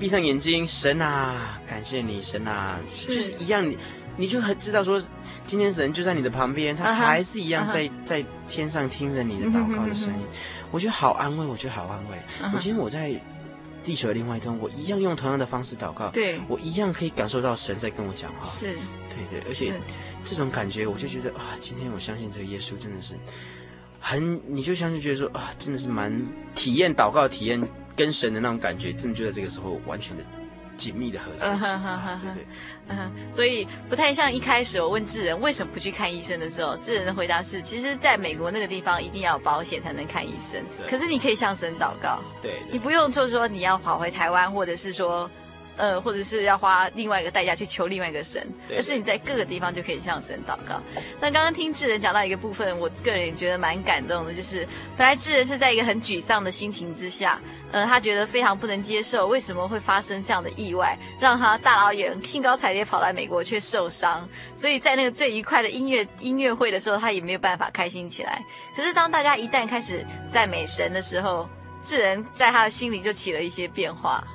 [0.00, 3.78] 闭上眼睛，神啊，感谢你，神啊，就是一样，你
[4.16, 5.00] 你就很知道说。
[5.46, 8.04] 今天神就在你的旁边，他还是一样在、uh -huh.
[8.04, 10.68] 在天上听着你的祷告的声音，uh -huh.
[10.72, 12.16] 我觉得好安慰，我觉得好安慰。
[12.16, 12.50] Uh -huh.
[12.52, 13.10] 我今天我在
[13.86, 18.44] 地球的另外一端，我一样用同样的方式祷告，对，我一样可以感受到神在跟我讲话。
[18.44, 18.74] 是，
[19.08, 19.72] 对对，而且
[20.24, 23.14] 这种感觉，我就觉得啊，今天我相信这个耶稣真的是
[24.00, 26.12] 很，你就相信觉得说啊，真的是蛮
[26.56, 27.62] 体验祷告、体验
[27.94, 30.24] 跟神的那种感觉，真的就在这个时候完全的。
[30.76, 31.64] 紧密的合在一起，
[32.20, 32.46] 对对，
[32.88, 45.30] 嗯哼，所以不太像一开始我问智仁为什么不去看医生的时候，智仁的回答是：其实，在美国那个地方一定要有保险才能看医生，可是你可以向神祷告，对，你不用就是说你要跑回台湾，或者是说。
[45.76, 50.80] 呃，或者是要花另外一个代价去求另外一个神，而是你在各个地方就可以向神祷告。
[51.20, 54.66] 那刚刚听智人讲到一个部分，我个人也觉得蛮感动的，就是
[54.96, 57.40] 本来智人是在一个很沮丧的心情之下，
[57.72, 68.42] 呃，他觉得非常不能接受为什么会发生这样的意外，让他大老远兴高采烈跑来美国却受伤，所以在那个最愉快的音乐音乐会的时候，他也没有办法开心起来。
[68.74, 71.48] 可是当大家一旦开始赞美神的时候，
[71.82, 74.26] 智人在他的心里就起了一些变化。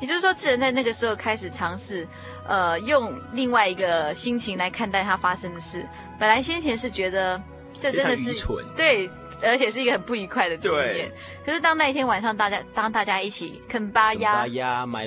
[0.00, 2.06] 也就是说，智人在那个时候开始尝试，
[2.46, 5.84] 呃，用另外一个心情来看待他发生的事。
[6.18, 7.40] 本来先前是觉得
[7.78, 8.32] 这真的是
[8.76, 9.10] 对，
[9.42, 11.12] 而且是一个很不愉快的经验。
[11.44, 14.46] 可是当那一天晚上，大家当大家一起肯巴呀，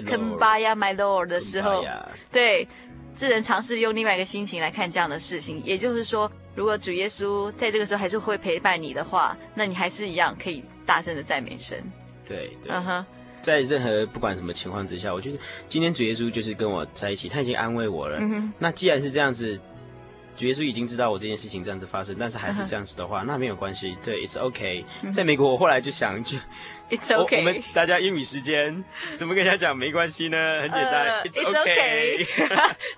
[0.05, 1.85] 肯巴呀，my lord 的时候，
[2.31, 2.67] 对，
[3.15, 5.61] 智人尝试用另外一个心情来看这样的事情。
[5.63, 11.81] 也就是说，如果主耶稣在这个时候还是会陪伴你的话，那你还是一样可以大声的赞美神。
[12.27, 13.05] 对，对，嗯哼。
[13.41, 15.37] 在任何不管什么情况之下，我觉得
[15.67, 18.17] 今天主耶稣就是跟我在一起，他已经安慰我了。
[18.21, 19.59] 嗯、那既然是这样子，
[20.37, 23.97] 主耶稣已经知道我这件事情这样子发生，但是还是这样子的话，嗯、那没有关系。
[24.03, 24.85] 对，It's OK。
[25.13, 26.37] 在美国，我后来就想就，
[26.89, 27.37] It's OK。
[27.37, 28.83] 我们大家英语时间
[29.15, 30.61] 怎么跟人家讲没关系呢？
[30.61, 32.27] 很简单、呃、，It's OK。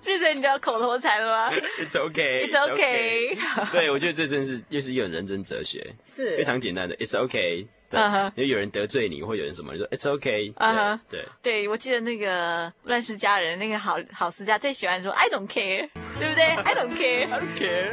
[0.01, 2.47] 记得 你的口头禅了吗？It's OK。
[2.47, 3.37] It's OK。
[3.71, 6.95] 对，我觉得这真是又是一种人生哲学，是非常简单的。
[6.97, 7.67] It's OK。
[7.93, 10.51] 嗯哼，有有人得罪你，或有人什么，你说 It's okay。
[10.57, 15.89] 嗯哼，对对，我记得那个乱世佳人，那个好好思嘉最喜欢说 I don't care，
[16.19, 17.91] 对不对？I don't care，I don't care。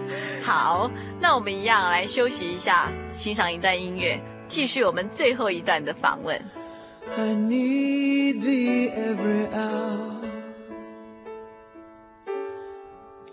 [0.42, 0.90] 好，
[1.20, 4.18] 那我们一样来休息一下，欣赏一段音乐，
[4.48, 6.40] 继续我们最后一段的访问。
[7.16, 10.22] I need thee every hour,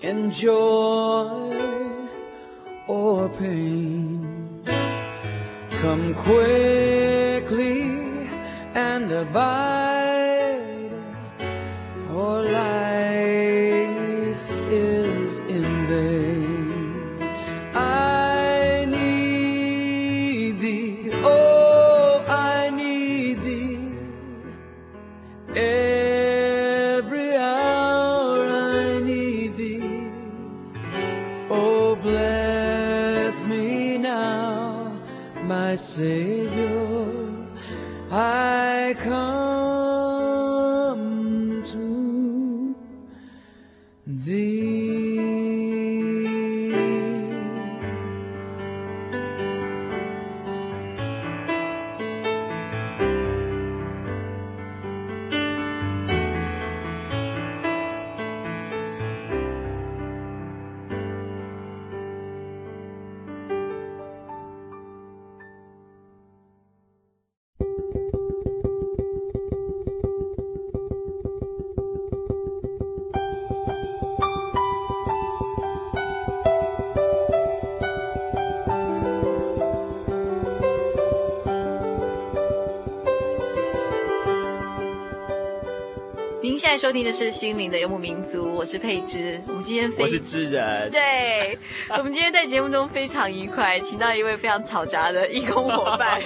[0.02, 1.54] enjoy
[2.88, 4.21] or pain.
[5.82, 7.98] Come quickly
[8.76, 9.91] and abide,
[86.72, 89.42] 在收听的是《心灵的游牧民族》，我是佩芝。
[89.46, 91.60] 我们今天非我是智人，对，
[91.90, 96.22] 我们今天在节目中非常愉快，请到一位非常嘈杂的义工伙伴。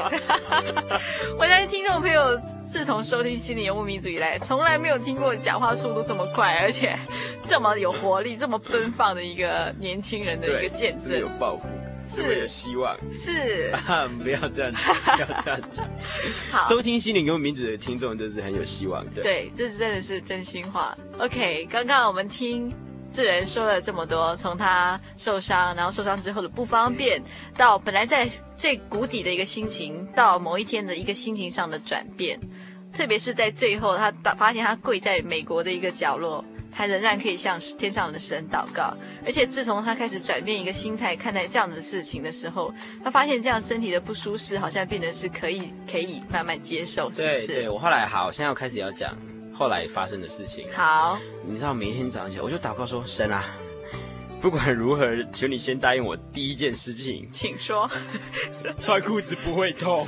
[1.40, 6.96] 我相信听众朋友自从收听《心灵游牧民族》以来，从来没有听过讲话速度这么快，而且
[7.44, 11.68] 这么有活力、这么奔放的一个年轻人的一个见证，有抱负。
[12.06, 15.90] 是有希望，是 啊，不要这样讲， 不要这样讲。
[16.52, 19.24] 好，收听心灵游牧民族的听众就是很有希望的。
[19.24, 20.96] 对，这是真的是真心话。
[21.18, 22.72] OK，刚刚我们听
[23.12, 27.22] 智仁说了这么多，从他受伤，然后受伤之后的不方便，
[27.58, 32.40] 到本来在最谷底的一个心情，到某一天的一个心情上的转变，
[32.94, 36.44] 特别是在最后，他发现他跪在美国的一个角落。
[36.76, 38.94] 他仍然可以向天上的神祷告，
[39.26, 42.74] 而且自从他开始转变一个心态看待这样子的事情的时候，
[43.04, 47.48] 他发现这样身体的不舒适好像变得是可以可以慢慢接受，是不是？
[47.48, 49.16] 对，对我后来好，现在要开始要讲
[49.54, 50.68] 后来发生的事情。
[50.74, 53.46] 好，你知道每一天早上起来我就祷告说神啊。
[54.46, 57.90] 不管如何，求你先答应我第一件事情，请说。
[58.78, 60.08] 穿裤子不会痛。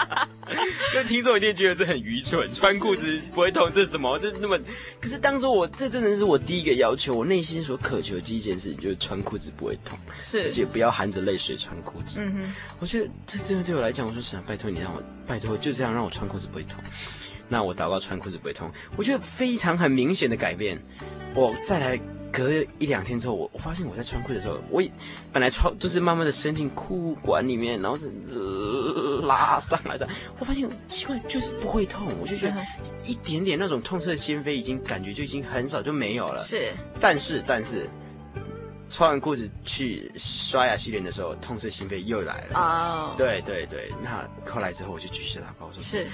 [0.94, 4.18] 那听众一定觉得这很愚蠢，穿裤子不会痛，这是什么？
[4.18, 4.58] 这那么……
[4.98, 12.22] 可是当时我这真的是我第一个要求，我内心所渴求的第一件事情就是穿裤子不会痛，是，而且不要含着泪水穿裤子。
[12.22, 16.82] 嗯哼，我觉得这真的对我来讲，我说神啊，拜托你让我，拜托就这样让我穿裤子不会痛。
[17.46, 20.82] 那我祷告穿裤子不会痛，我觉得非常很明显的改变。
[21.34, 22.00] 我再来。
[22.32, 24.82] 隔一两天之后，我我发现我在穿裤的时候，我
[25.32, 28.10] 本来穿就是慢慢的伸进裤管里面，然后是
[29.26, 30.08] 拉上来的。
[30.38, 32.56] 我发现奇怪，就是不会痛，我就觉得
[33.04, 36.42] 一点点那种痛彻心扉，已经感觉就已经很少就没有了。
[36.42, 36.70] 是，
[37.00, 37.88] 但是但是
[38.90, 42.58] 穿完裤子去刷牙洗脸的时候，痛彻心扉又来了。
[42.58, 46.06] 哦，对对对，那后来之后我就继续祷告说，是，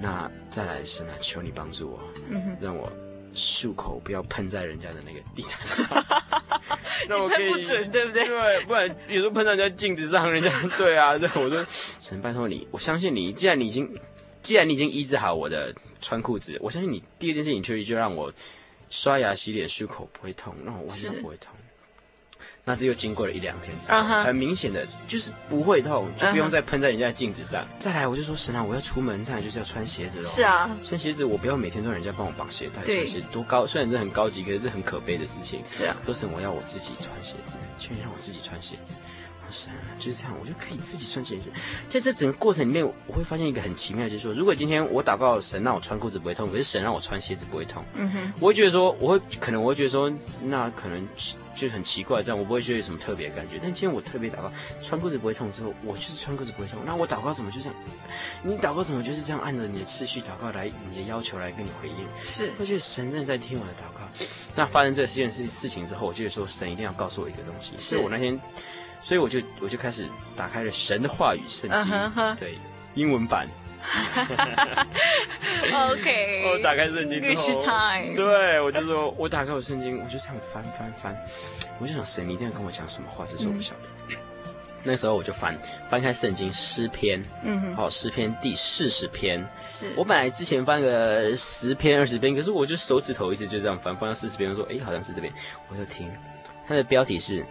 [0.00, 2.00] 那再来神啊，求你帮助我，
[2.30, 2.90] 嗯哼，让我。
[3.36, 6.04] 漱口不要喷在人家的那个地毯上，
[7.08, 8.26] 那我可以不准，对不对？
[8.26, 11.64] 对，不然有时候喷在人家镜子上，人家 对啊，对我说
[12.00, 13.88] 神拜托你，我相信你，既然你已经，
[14.42, 18.32] 既然你已经医治好我的穿裤子，我相信你第二件事情就是就让我
[18.88, 21.52] 刷牙洗脸漱口不会痛，让我完全不会痛。
[22.68, 24.24] 那这又经过了一两天之后，uh huh.
[24.24, 27.62] 很明显的就是不会痛，就不用再喷在人家的镜子上。
[27.62, 27.68] Uh huh.
[27.78, 30.24] 再来，我就说神啊，我要出门，当然就是要穿鞋子喽。
[30.24, 35.64] 是啊，穿鞋子我不要每天都让人家帮我绑鞋带，穿鞋子多高，虽然这很高级，可是这很可悲的事情。
[35.64, 38.94] 是啊，说神我要我自己穿鞋子，求你让我自己穿鞋子。
[39.48, 41.52] 神啊，就是这样，我就可以自己穿鞋子。
[41.88, 50.12] 在这整个过程里面，我会发现一个很奇妙，就是说，如果今天我祷告神让我穿裤子不会痛，可是神让我穿鞋子不会痛，嗯哼，我会觉得说，我会可能我会觉得说，
[50.42, 51.06] 那可能
[51.56, 53.58] 就很奇怪，这样我不会觉得有什么特别的感觉。
[53.60, 56.78] 但今天我特别祷告，穿裤子不会痛之后，我就是穿裤子不会痛。
[56.84, 57.74] 那我祷告什么就这样，
[58.42, 62.06] 你祷告什么就是这样，按照你的次序祷告来，你的要求来跟你回应。
[62.22, 64.06] 是，我觉得神正在听我的祷告。
[64.54, 68.38] 那发生这件事事情之后，我觉得说神一定要告诉我一个东西，是我那天。
[69.02, 72.34] 所以我就我就开始打开了神的话语圣经，uh huh.
[72.36, 72.58] 对，
[72.94, 73.46] 英文版。
[75.72, 76.44] OK。
[76.50, 77.64] 我打开圣经之后.
[78.14, 81.16] 对，我就说，我打开我圣经，我就这样翻翻翻，
[81.78, 83.88] 我就想神你一定要跟我讲什么话，这是我不晓得。
[84.08, 84.16] 嗯、
[84.82, 85.58] 那时候我就翻
[85.88, 89.46] 翻开圣经诗篇，嗯哼，好，诗篇第四十篇。
[89.60, 95.32] 是我本来之前翻个十篇二十篇，可是我就手指头一直就这样翻翻到四十篇，我说，哎，好像是这边，
[95.68, 96.10] 我就听，
[96.68, 97.44] 它的标题是。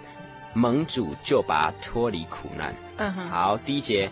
[0.57, 2.73] 盟主救拔脱离苦难。
[2.95, 4.09] 嗯哼，好，第一节，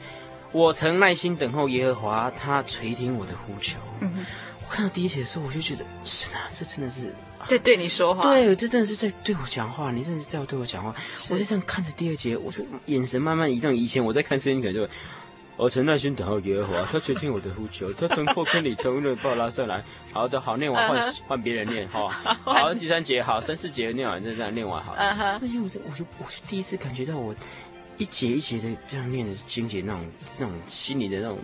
[0.53, 3.77] 我曾耐心等候耶和华，他垂听我的呼求。
[3.99, 4.25] 嗯，
[4.63, 7.11] 我看到第一节的时候，我就觉得，是啊，这真的是
[7.47, 8.23] 在对你说话。
[8.23, 10.95] 对，这真的是在对我讲话，你真的是在对我讲话。
[11.13, 13.75] 是我就这样看着第二节，我就眼神慢慢移动。
[13.75, 14.93] 以前我在看圣经，可能就。
[15.55, 19.83] 我曾耐心等候耶和华，他垂听我的呼求，他从破坑里从那把我拉上来。
[20.11, 22.09] 好的，好，念完换换别人念哈。
[22.43, 24.95] 好， 第三节好，三四节念完就这样念完好。
[24.97, 25.39] 嗯哼。
[25.39, 27.35] 而且我这我就我就第一次感觉到我
[27.97, 31.39] 一节一节的这样念的经节那种那种心里的那种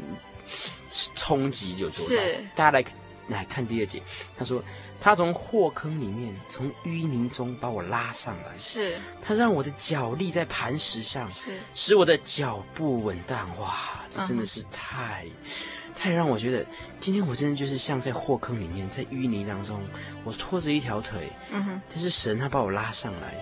[1.16, 2.04] 冲击有多大。
[2.06, 2.46] 是。
[2.56, 2.86] 大家来
[3.28, 4.02] 来看第二节，
[4.38, 4.64] 他说。
[5.02, 8.52] 他从祸坑里面，从淤泥中把我拉上来。
[8.58, 13.58] 是，他让我的脚立在磐石上，是，使我的脚步稳当。
[13.60, 15.98] 哇，这真的是太，uh.
[15.98, 16.66] 太让我觉得，
[17.00, 19.82] 今天我真的就是像在祸坑里面，在淤泥当中，
[20.26, 21.82] 我拖着一条腿，嗯哼、uh，huh.
[21.88, 23.36] 但是神他把我拉上来，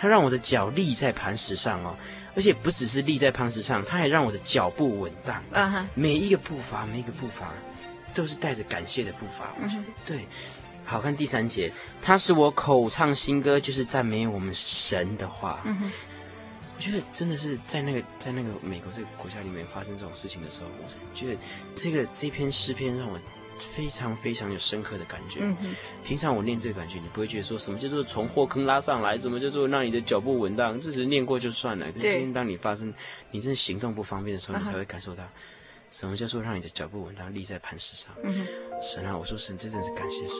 [0.00, 1.96] 他让我的脚立在磐石上哦，
[2.34, 5.36] 而且不只是立在磐石上，他还让我的脚步稳当。
[5.52, 5.86] 啊、uh，huh.
[5.94, 7.52] 每一个步伐，每一个步伐，
[8.14, 9.54] 都是带着感谢的步伐。
[9.60, 9.84] 嗯哼、uh，huh.
[10.06, 10.26] 对。
[10.82, 11.70] 好看第三节，
[12.02, 15.62] 他是我口唱新歌，就是赞美我们神的话。
[16.76, 21.38] 我觉得真的是在那个在那个美国这个国家里面发生这种事情的时候，我觉得
[21.76, 23.16] 这个这篇诗篇让我
[23.74, 25.40] 非常非常有深刻的感觉。
[25.42, 25.66] 嗯哼，
[26.04, 31.86] 平常我念这个感觉，你不会觉得说什么叫做从祸坑拉上来，什么叫做让你的脚步稳当，这只是念过就算了。
[31.92, 32.92] 可是今天当你发生
[33.30, 35.22] 你真的行动不方便的时候，你才会感受到
[35.90, 38.12] 什么叫做让你的脚步稳当，立在磐石上。
[38.24, 38.46] 嗯，
[38.80, 40.38] 神啊，我说神，这真的是感谢神。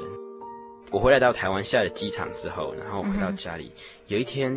[0.91, 3.73] 我回来到台湾下了机场之后，然后回到家里。
[3.77, 4.53] 嗯、有一天，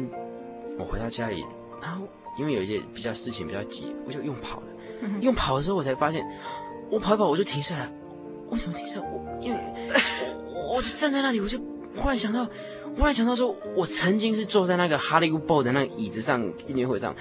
[0.80, 1.46] 我回到家里，
[1.80, 2.08] 然后
[2.40, 4.68] 因为有一些比较事情比较急，我就用跑的。
[5.02, 6.26] 嗯、用跑的时候，我才发现，
[6.90, 7.92] 我跑一跑我就停下来。
[8.54, 9.02] 为什么停下来？
[9.02, 9.60] 我因为
[10.54, 11.60] 我，我就站在那里，我就
[11.98, 12.48] 忽然想到，
[12.96, 17.16] 忽然想到说，我曾经是坐在那个 Hollywood Bowl 的那个椅子上，音乐会上，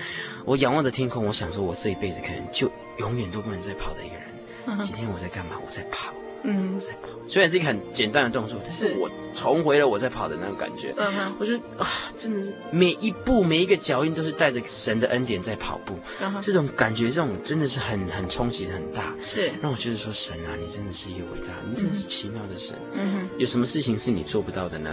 [0.44, 4.84] 我仰望着天空，我想说，我这一辈子可能就永远都不能再跑的一个人。
[4.84, 5.58] 今天我在干嘛？
[5.64, 6.12] 我在跑。
[6.44, 10.92] 嗯，在跑，虽然是一个很简单的动作，但是我重回了我在跑的那种感觉。
[10.96, 11.86] 嗯哼，我觉得啊，
[12.16, 15.94] 真的是每一步每一个脚印都是带着神的恩典在跑步。
[16.20, 19.14] 嗯哼，这种感觉，这种真的是很很冲击很大。
[19.22, 22.76] 是，让我觉得说神啊，你真的是一个伟大，你真的是奇妙的神。
[22.94, 24.90] 嗯哼，有什么事情是你做不到的呢？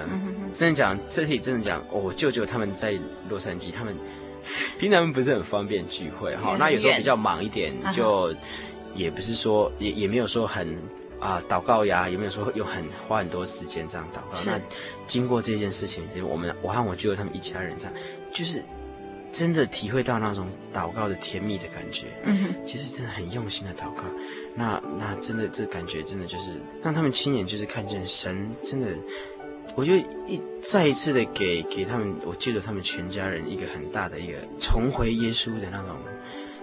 [0.53, 2.93] 真的讲，这里真的讲，哦，我舅舅他们在
[3.27, 3.95] 洛杉矶，他们
[4.77, 8.33] 平常不是很方便聚会哈，那有时候比较忙一点，就
[8.95, 10.77] 也不是说也也没有说很。
[11.19, 14.37] 啊，祷告呀，有没有说有很花很多时间这样祷告？
[14.45, 14.59] 那
[15.05, 17.93] 经过这件事情，就我们我和我舅舅他们一家人这样，
[18.31, 18.63] 就是
[19.31, 22.07] 真的体会到那种祷告的甜蜜的感觉。
[22.23, 24.03] 嗯哼，其实真的很用心的祷告。
[24.55, 28.87] 那那真的这感觉真的就是让他们亲眼就是看见神真的，
[29.75, 29.95] 我就
[30.25, 35.97] 一再一次的给给他们，我记得他们全家人一个很大的一个重回耶稣的那种。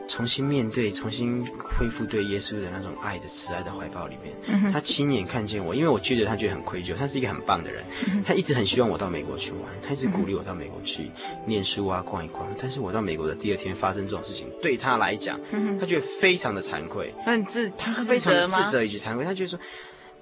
[0.08, 1.44] 重新面对，重新
[1.78, 11.10] 恢复对耶稣的那种爱的慈爱的怀抱里面，嗯、他亲眼看见我，因为我觉得他觉得很愧疚，他是一个很棒的人，嗯、他一直很希望我到美国去玩，他一直鼓励我到美国去
[11.44, 12.48] 念书啊，逛一逛。
[12.60, 15.40] 但是我到美国的第二天发生这种事情，对他来讲，
[15.80, 19.58] 他觉得非常的惭愧，很自他非常的自责以及惭愧，他觉得说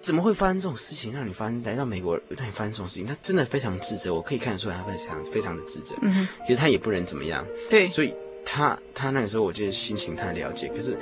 [0.01, 5.95] 怎么会发生这种事情，让你发生来到美国让你发生这种事情，他真的非常自责，我可以看得出来他非常非常的自责。
[6.03, 8.13] 嗯、其实他也不能怎么样，对，所以。
[8.45, 10.97] 他他那个时候，我觉得心情太了解，可是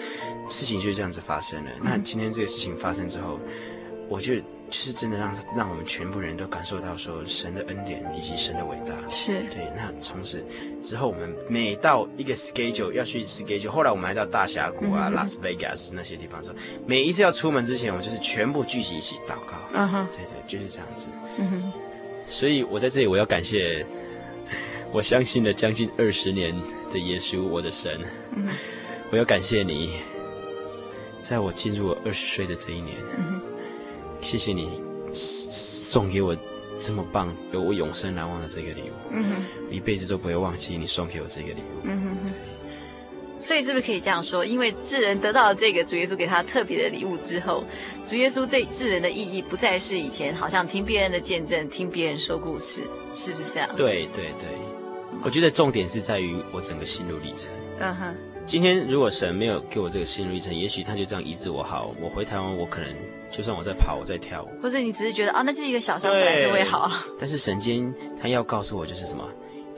[0.49, 1.71] 事情就是这样子发生了。
[1.77, 3.39] 嗯、那今天这个事情发生之后，
[4.09, 8.95] 我就就是真的让让我们全部人都感受到说神的恩典以及神的伟大。
[9.11, 9.71] 是对。
[9.77, 10.43] 那从此
[10.83, 19.57] 之后，我们每到一个 schedule 要去 schedule，后来我们还到大峡谷啊、拉斯维加斯那些地方的时候，每一次要出门之前，我就是全部聚集一起祷告。
[19.75, 21.11] 嗯哼，对对，就是这样子。
[21.39, 21.73] 嗯哼，
[22.29, 23.85] 所以我在这里我要感谢。
[24.93, 26.55] 我相信了将近二十年
[26.93, 27.99] 的耶稣，我的神，
[28.37, 28.49] 嗯、
[29.11, 29.95] 我要感谢你，
[31.23, 33.41] 在我进入我二十岁的这一年，嗯、
[34.21, 34.83] 谢谢你
[35.13, 36.37] 送给我
[36.79, 41.85] 这么棒、有我永生难忘的这个礼物，嗯、哼一辈子都不会忘记你送给我这个礼物。
[41.85, 42.33] 嗯、哼
[43.41, 44.45] 所以是不是可以这样说？
[44.45, 47.65] 因为智人得到了这个主耶稣给他特别的礼物之后，
[48.07, 52.83] 主耶稣对智人的意义不再是以前好像听别人的见证、听别人说故事，
[53.15, 53.69] 是不是这样？
[53.75, 54.72] 对对对。
[55.25, 57.51] 我觉得重点是在于我整个心路历程。
[57.81, 58.15] 嗯哼，
[58.45, 61.95] 今天如果神没有给我这个心路历程，也许他就这样医治我好。
[62.01, 62.95] 我回台湾，我可能
[63.31, 66.91] 就算我在跑，我在跳舞，或者你只是觉得啊，那这是一个小伤本来就会好。
[67.19, 69.29] 但是神今天他要告诉我就是什么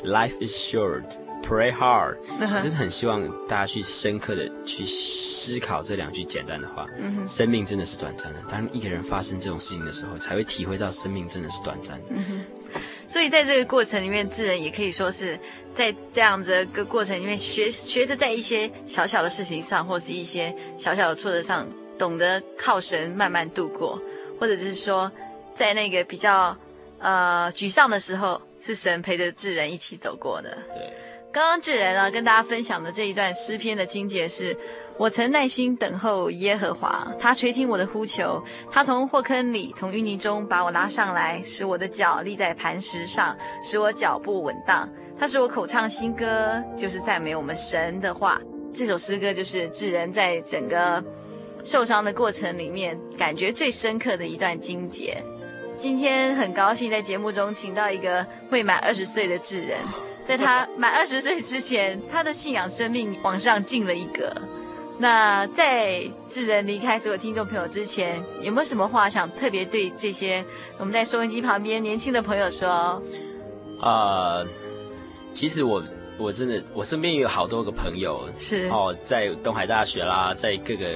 [0.05, 1.05] ，Life is short,
[1.43, 2.17] pray hard。
[2.41, 6.87] 我真的很希望大家去深刻的去思考这两句简单的话。
[6.99, 8.41] 嗯，生命真的是短暂的。
[8.51, 12.13] 当一个人发生这种事情的时候，才会体会到生命真的是短暂的。
[13.15, 15.39] 所以在这个过程里面，智人也可以说是
[15.73, 21.65] 在这样子的个过程里面学学着在一些小小的事情上，或是一些小小的挫折上，
[21.97, 24.03] 懂得靠神慢慢度过，
[24.41, 25.13] 或者是说，
[25.55, 26.57] 在那个比较
[26.99, 30.59] 呃沮丧的时候，是神陪着智人一起走过的。
[30.73, 30.93] 对，
[31.35, 34.57] 刚刚智人呢跟大家分享的这一段诗篇的经节是。
[34.97, 44.89] 我曾耐心等候耶和华，他垂听我的呼求，他从祸坑里，从淤泥中把我拉上来，使我的脚立在磐石上，使我脚步稳当。
[45.19, 48.41] 他使我口唱新歌，就是赞美我们神的话。
[48.73, 51.03] 这首诗歌就是智人在整个
[51.65, 55.21] 受伤的过程里面感觉最深刻的一段经节。
[55.77, 59.77] 今天很高兴在节目中请到一个未满二十岁的智人，
[60.25, 64.33] 在他满二十岁之前，他的信仰生命往上进了一格。
[64.97, 70.45] 那在智仁离开所有听众朋友之前，有没有什么话想特别对这些
[70.79, 72.71] 我们在收音机旁边年轻的朋友说？
[73.81, 74.47] 啊、呃，
[75.35, 75.83] 其实我
[76.17, 80.87] 我真的我身边也有好多个朋友是哦，在东海大学啦，在各个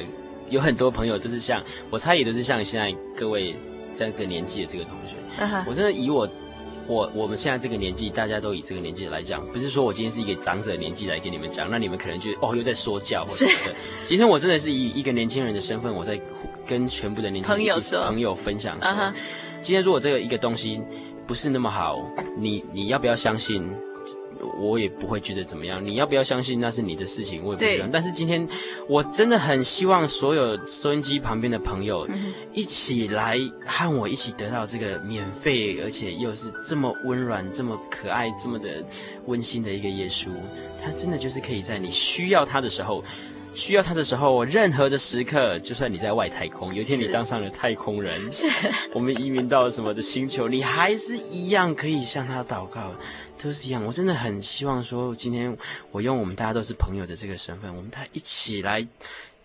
[0.49, 3.55] 有很多朋友都是像我猜也都是像现在各位
[3.95, 5.65] 这个年纪的这个同学，uh huh.
[5.67, 6.27] 我真的以我。
[6.89, 13.77] 我我们现在这个年纪，大家都以这个年纪来讲，不是说我今天是一个长者年纪来跟你们讲，那你们可能就哦又在说教或者什么的。
[14.07, 16.19] 今天我真的是以一个年轻人的身份，我在
[16.67, 17.55] 跟全部的年轻
[18.07, 19.13] 朋友分享说， 说
[19.61, 20.81] 今天如果这个一个东西
[21.27, 22.01] 不是那么好，
[22.39, 23.63] 你你要不要相信？
[24.59, 27.89] 我也不会觉得怎么样，你要不要相信那是你的事情，我也不知道。
[27.93, 28.47] 但是今天
[28.89, 32.09] 我真的很希望所有收音机旁边的朋友
[32.53, 38.85] 一起来和我一起得到这个免费，而且又是这么温暖、这么可爱、这么的
[39.27, 40.29] 温馨的一个耶稣。
[40.83, 43.03] 他真的就是可以在你需要他的时候，
[43.53, 48.47] 需要他的时候，任何的时刻，就算你在外太空，有一天你当上了太空人， 是
[48.95, 52.95] 我们移民到了什么的星球，你还是一样可以向他祷告，
[53.43, 53.85] 都是一样。
[53.85, 55.57] 我真的很希望说，今天
[55.91, 58.87] 我用我们大家都是朋友的这个身份，我们大家一起来。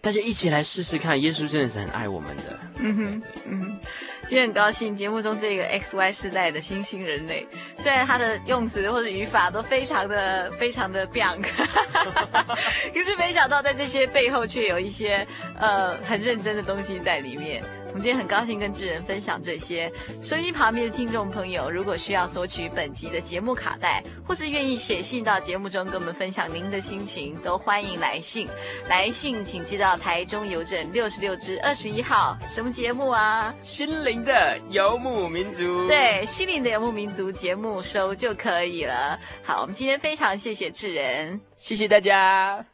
[0.02, 2.60] 大家一起来试试看，耶稣真的是很爱我们的。
[2.76, 3.80] 嗯哼，嗯哼，
[4.28, 15.26] 今天很高兴节目中这个 X Y 世代的新兴人类，虽然他的用词或者语法都非常的非常的 biang， 可是没想到在这些背后却有一些
[15.58, 17.64] 呃很认真的东西在里面。
[17.94, 19.92] 我们今天很高兴跟智仁分享这些。
[20.20, 28.48] 收音旁边的听众朋友，如果需要索取本集的节目卡带，或是愿意写信到节目中跟我们分享您的心情，都欢迎来信。
[28.90, 32.36] 来信请寄到台中邮政六十六支二十一号。
[32.48, 33.54] 什么节目啊？
[33.62, 35.88] 心灵的游牧民族。
[35.88, 39.20] 对，心灵的游牧民族节目收就可以了。
[39.44, 42.66] 好，我们今天非常谢谢智仁，谢谢大家。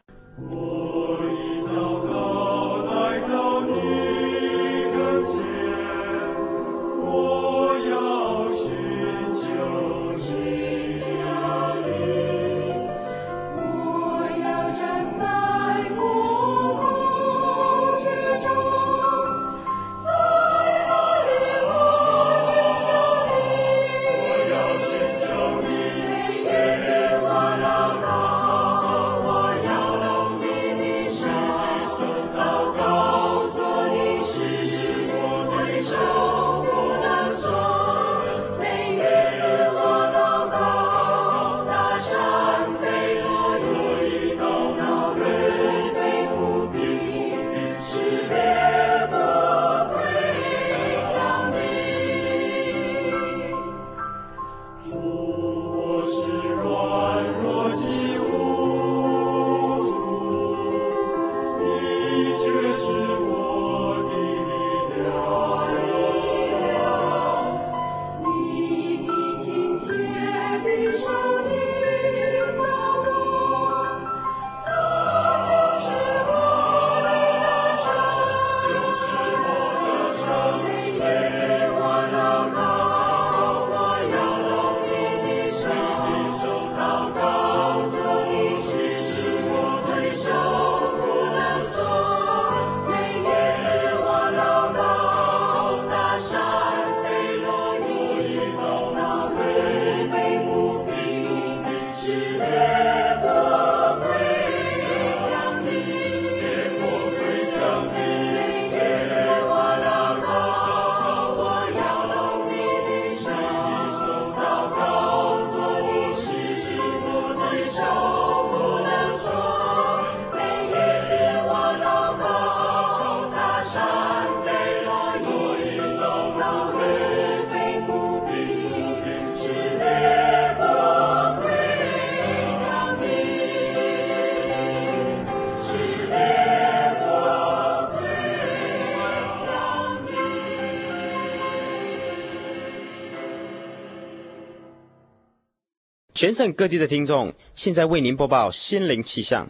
[146.20, 149.48] 全省各地的听众，现在为您播报心灵气象。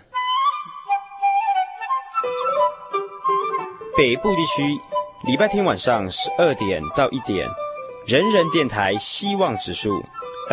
[3.98, 4.80] 北部地区
[5.26, 7.48] 礼拜天晚上十二点到一点，
[8.06, 10.00] 人人电台希望指数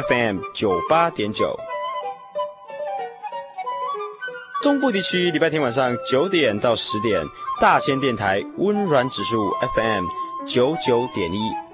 [0.09, 1.55] FM 九八点九。
[4.63, 7.27] 中部地区礼拜天晚上九点到十点，
[7.61, 10.07] 大千电台温暖指数 FM
[10.47, 11.66] 九九点一。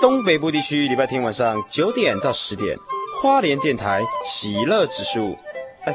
[0.00, 2.78] 东北部地区礼拜天晚上九点到十点，
[3.20, 5.36] 花莲电台喜乐指数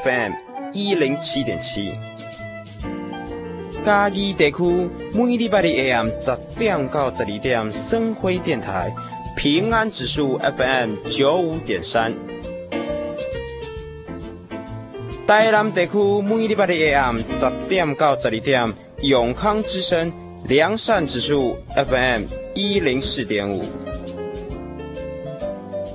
[0.03, 0.33] FM
[0.73, 1.93] 一零七点七。
[3.85, 8.93] 嘉义地区每礼拜的 AM 十点到十二点，生辉电台
[9.37, 12.13] 平安指数 FM 九五点三。
[15.25, 20.11] 台南地区每礼拜的 AM 十点到十二点，永康之声
[20.49, 22.23] 良善指数 FM
[22.53, 23.63] 一零四点五。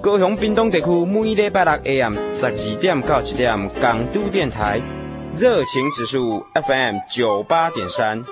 [0.00, 4.80] 高雄屏东地区每礼拜六 AM 十二点到一点，港都电台
[5.34, 8.24] 热情指数 FM 九八点三。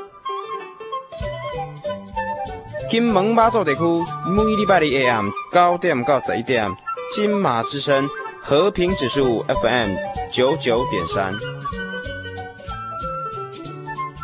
[2.88, 3.80] 金门马祖地区
[4.28, 6.70] 每礼拜六 AM 九点到十一点，
[7.12, 8.08] 金马之声
[8.40, 9.96] 和平指数 FM
[10.30, 11.34] 九九点三。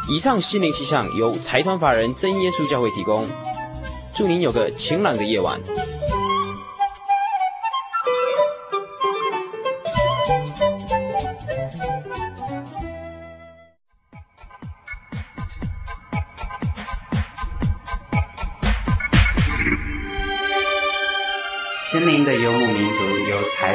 [0.09, 3.27] 以上心灵气象由财团法人真耶稣教会提供，
[4.15, 5.61] 祝您有个晴朗的夜晚。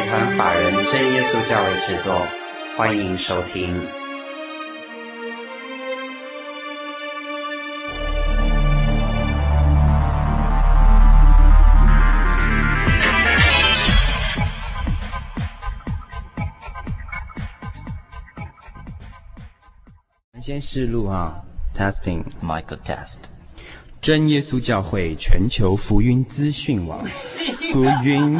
[0.08, 2.26] 团法人真耶稣教会制作，
[2.78, 3.76] 欢迎收听。
[20.41, 21.43] 先试录啊
[21.76, 23.18] ，testing，Michael test。
[23.99, 27.03] 真耶稣教会全球福音资讯网，
[27.74, 28.39] 福音。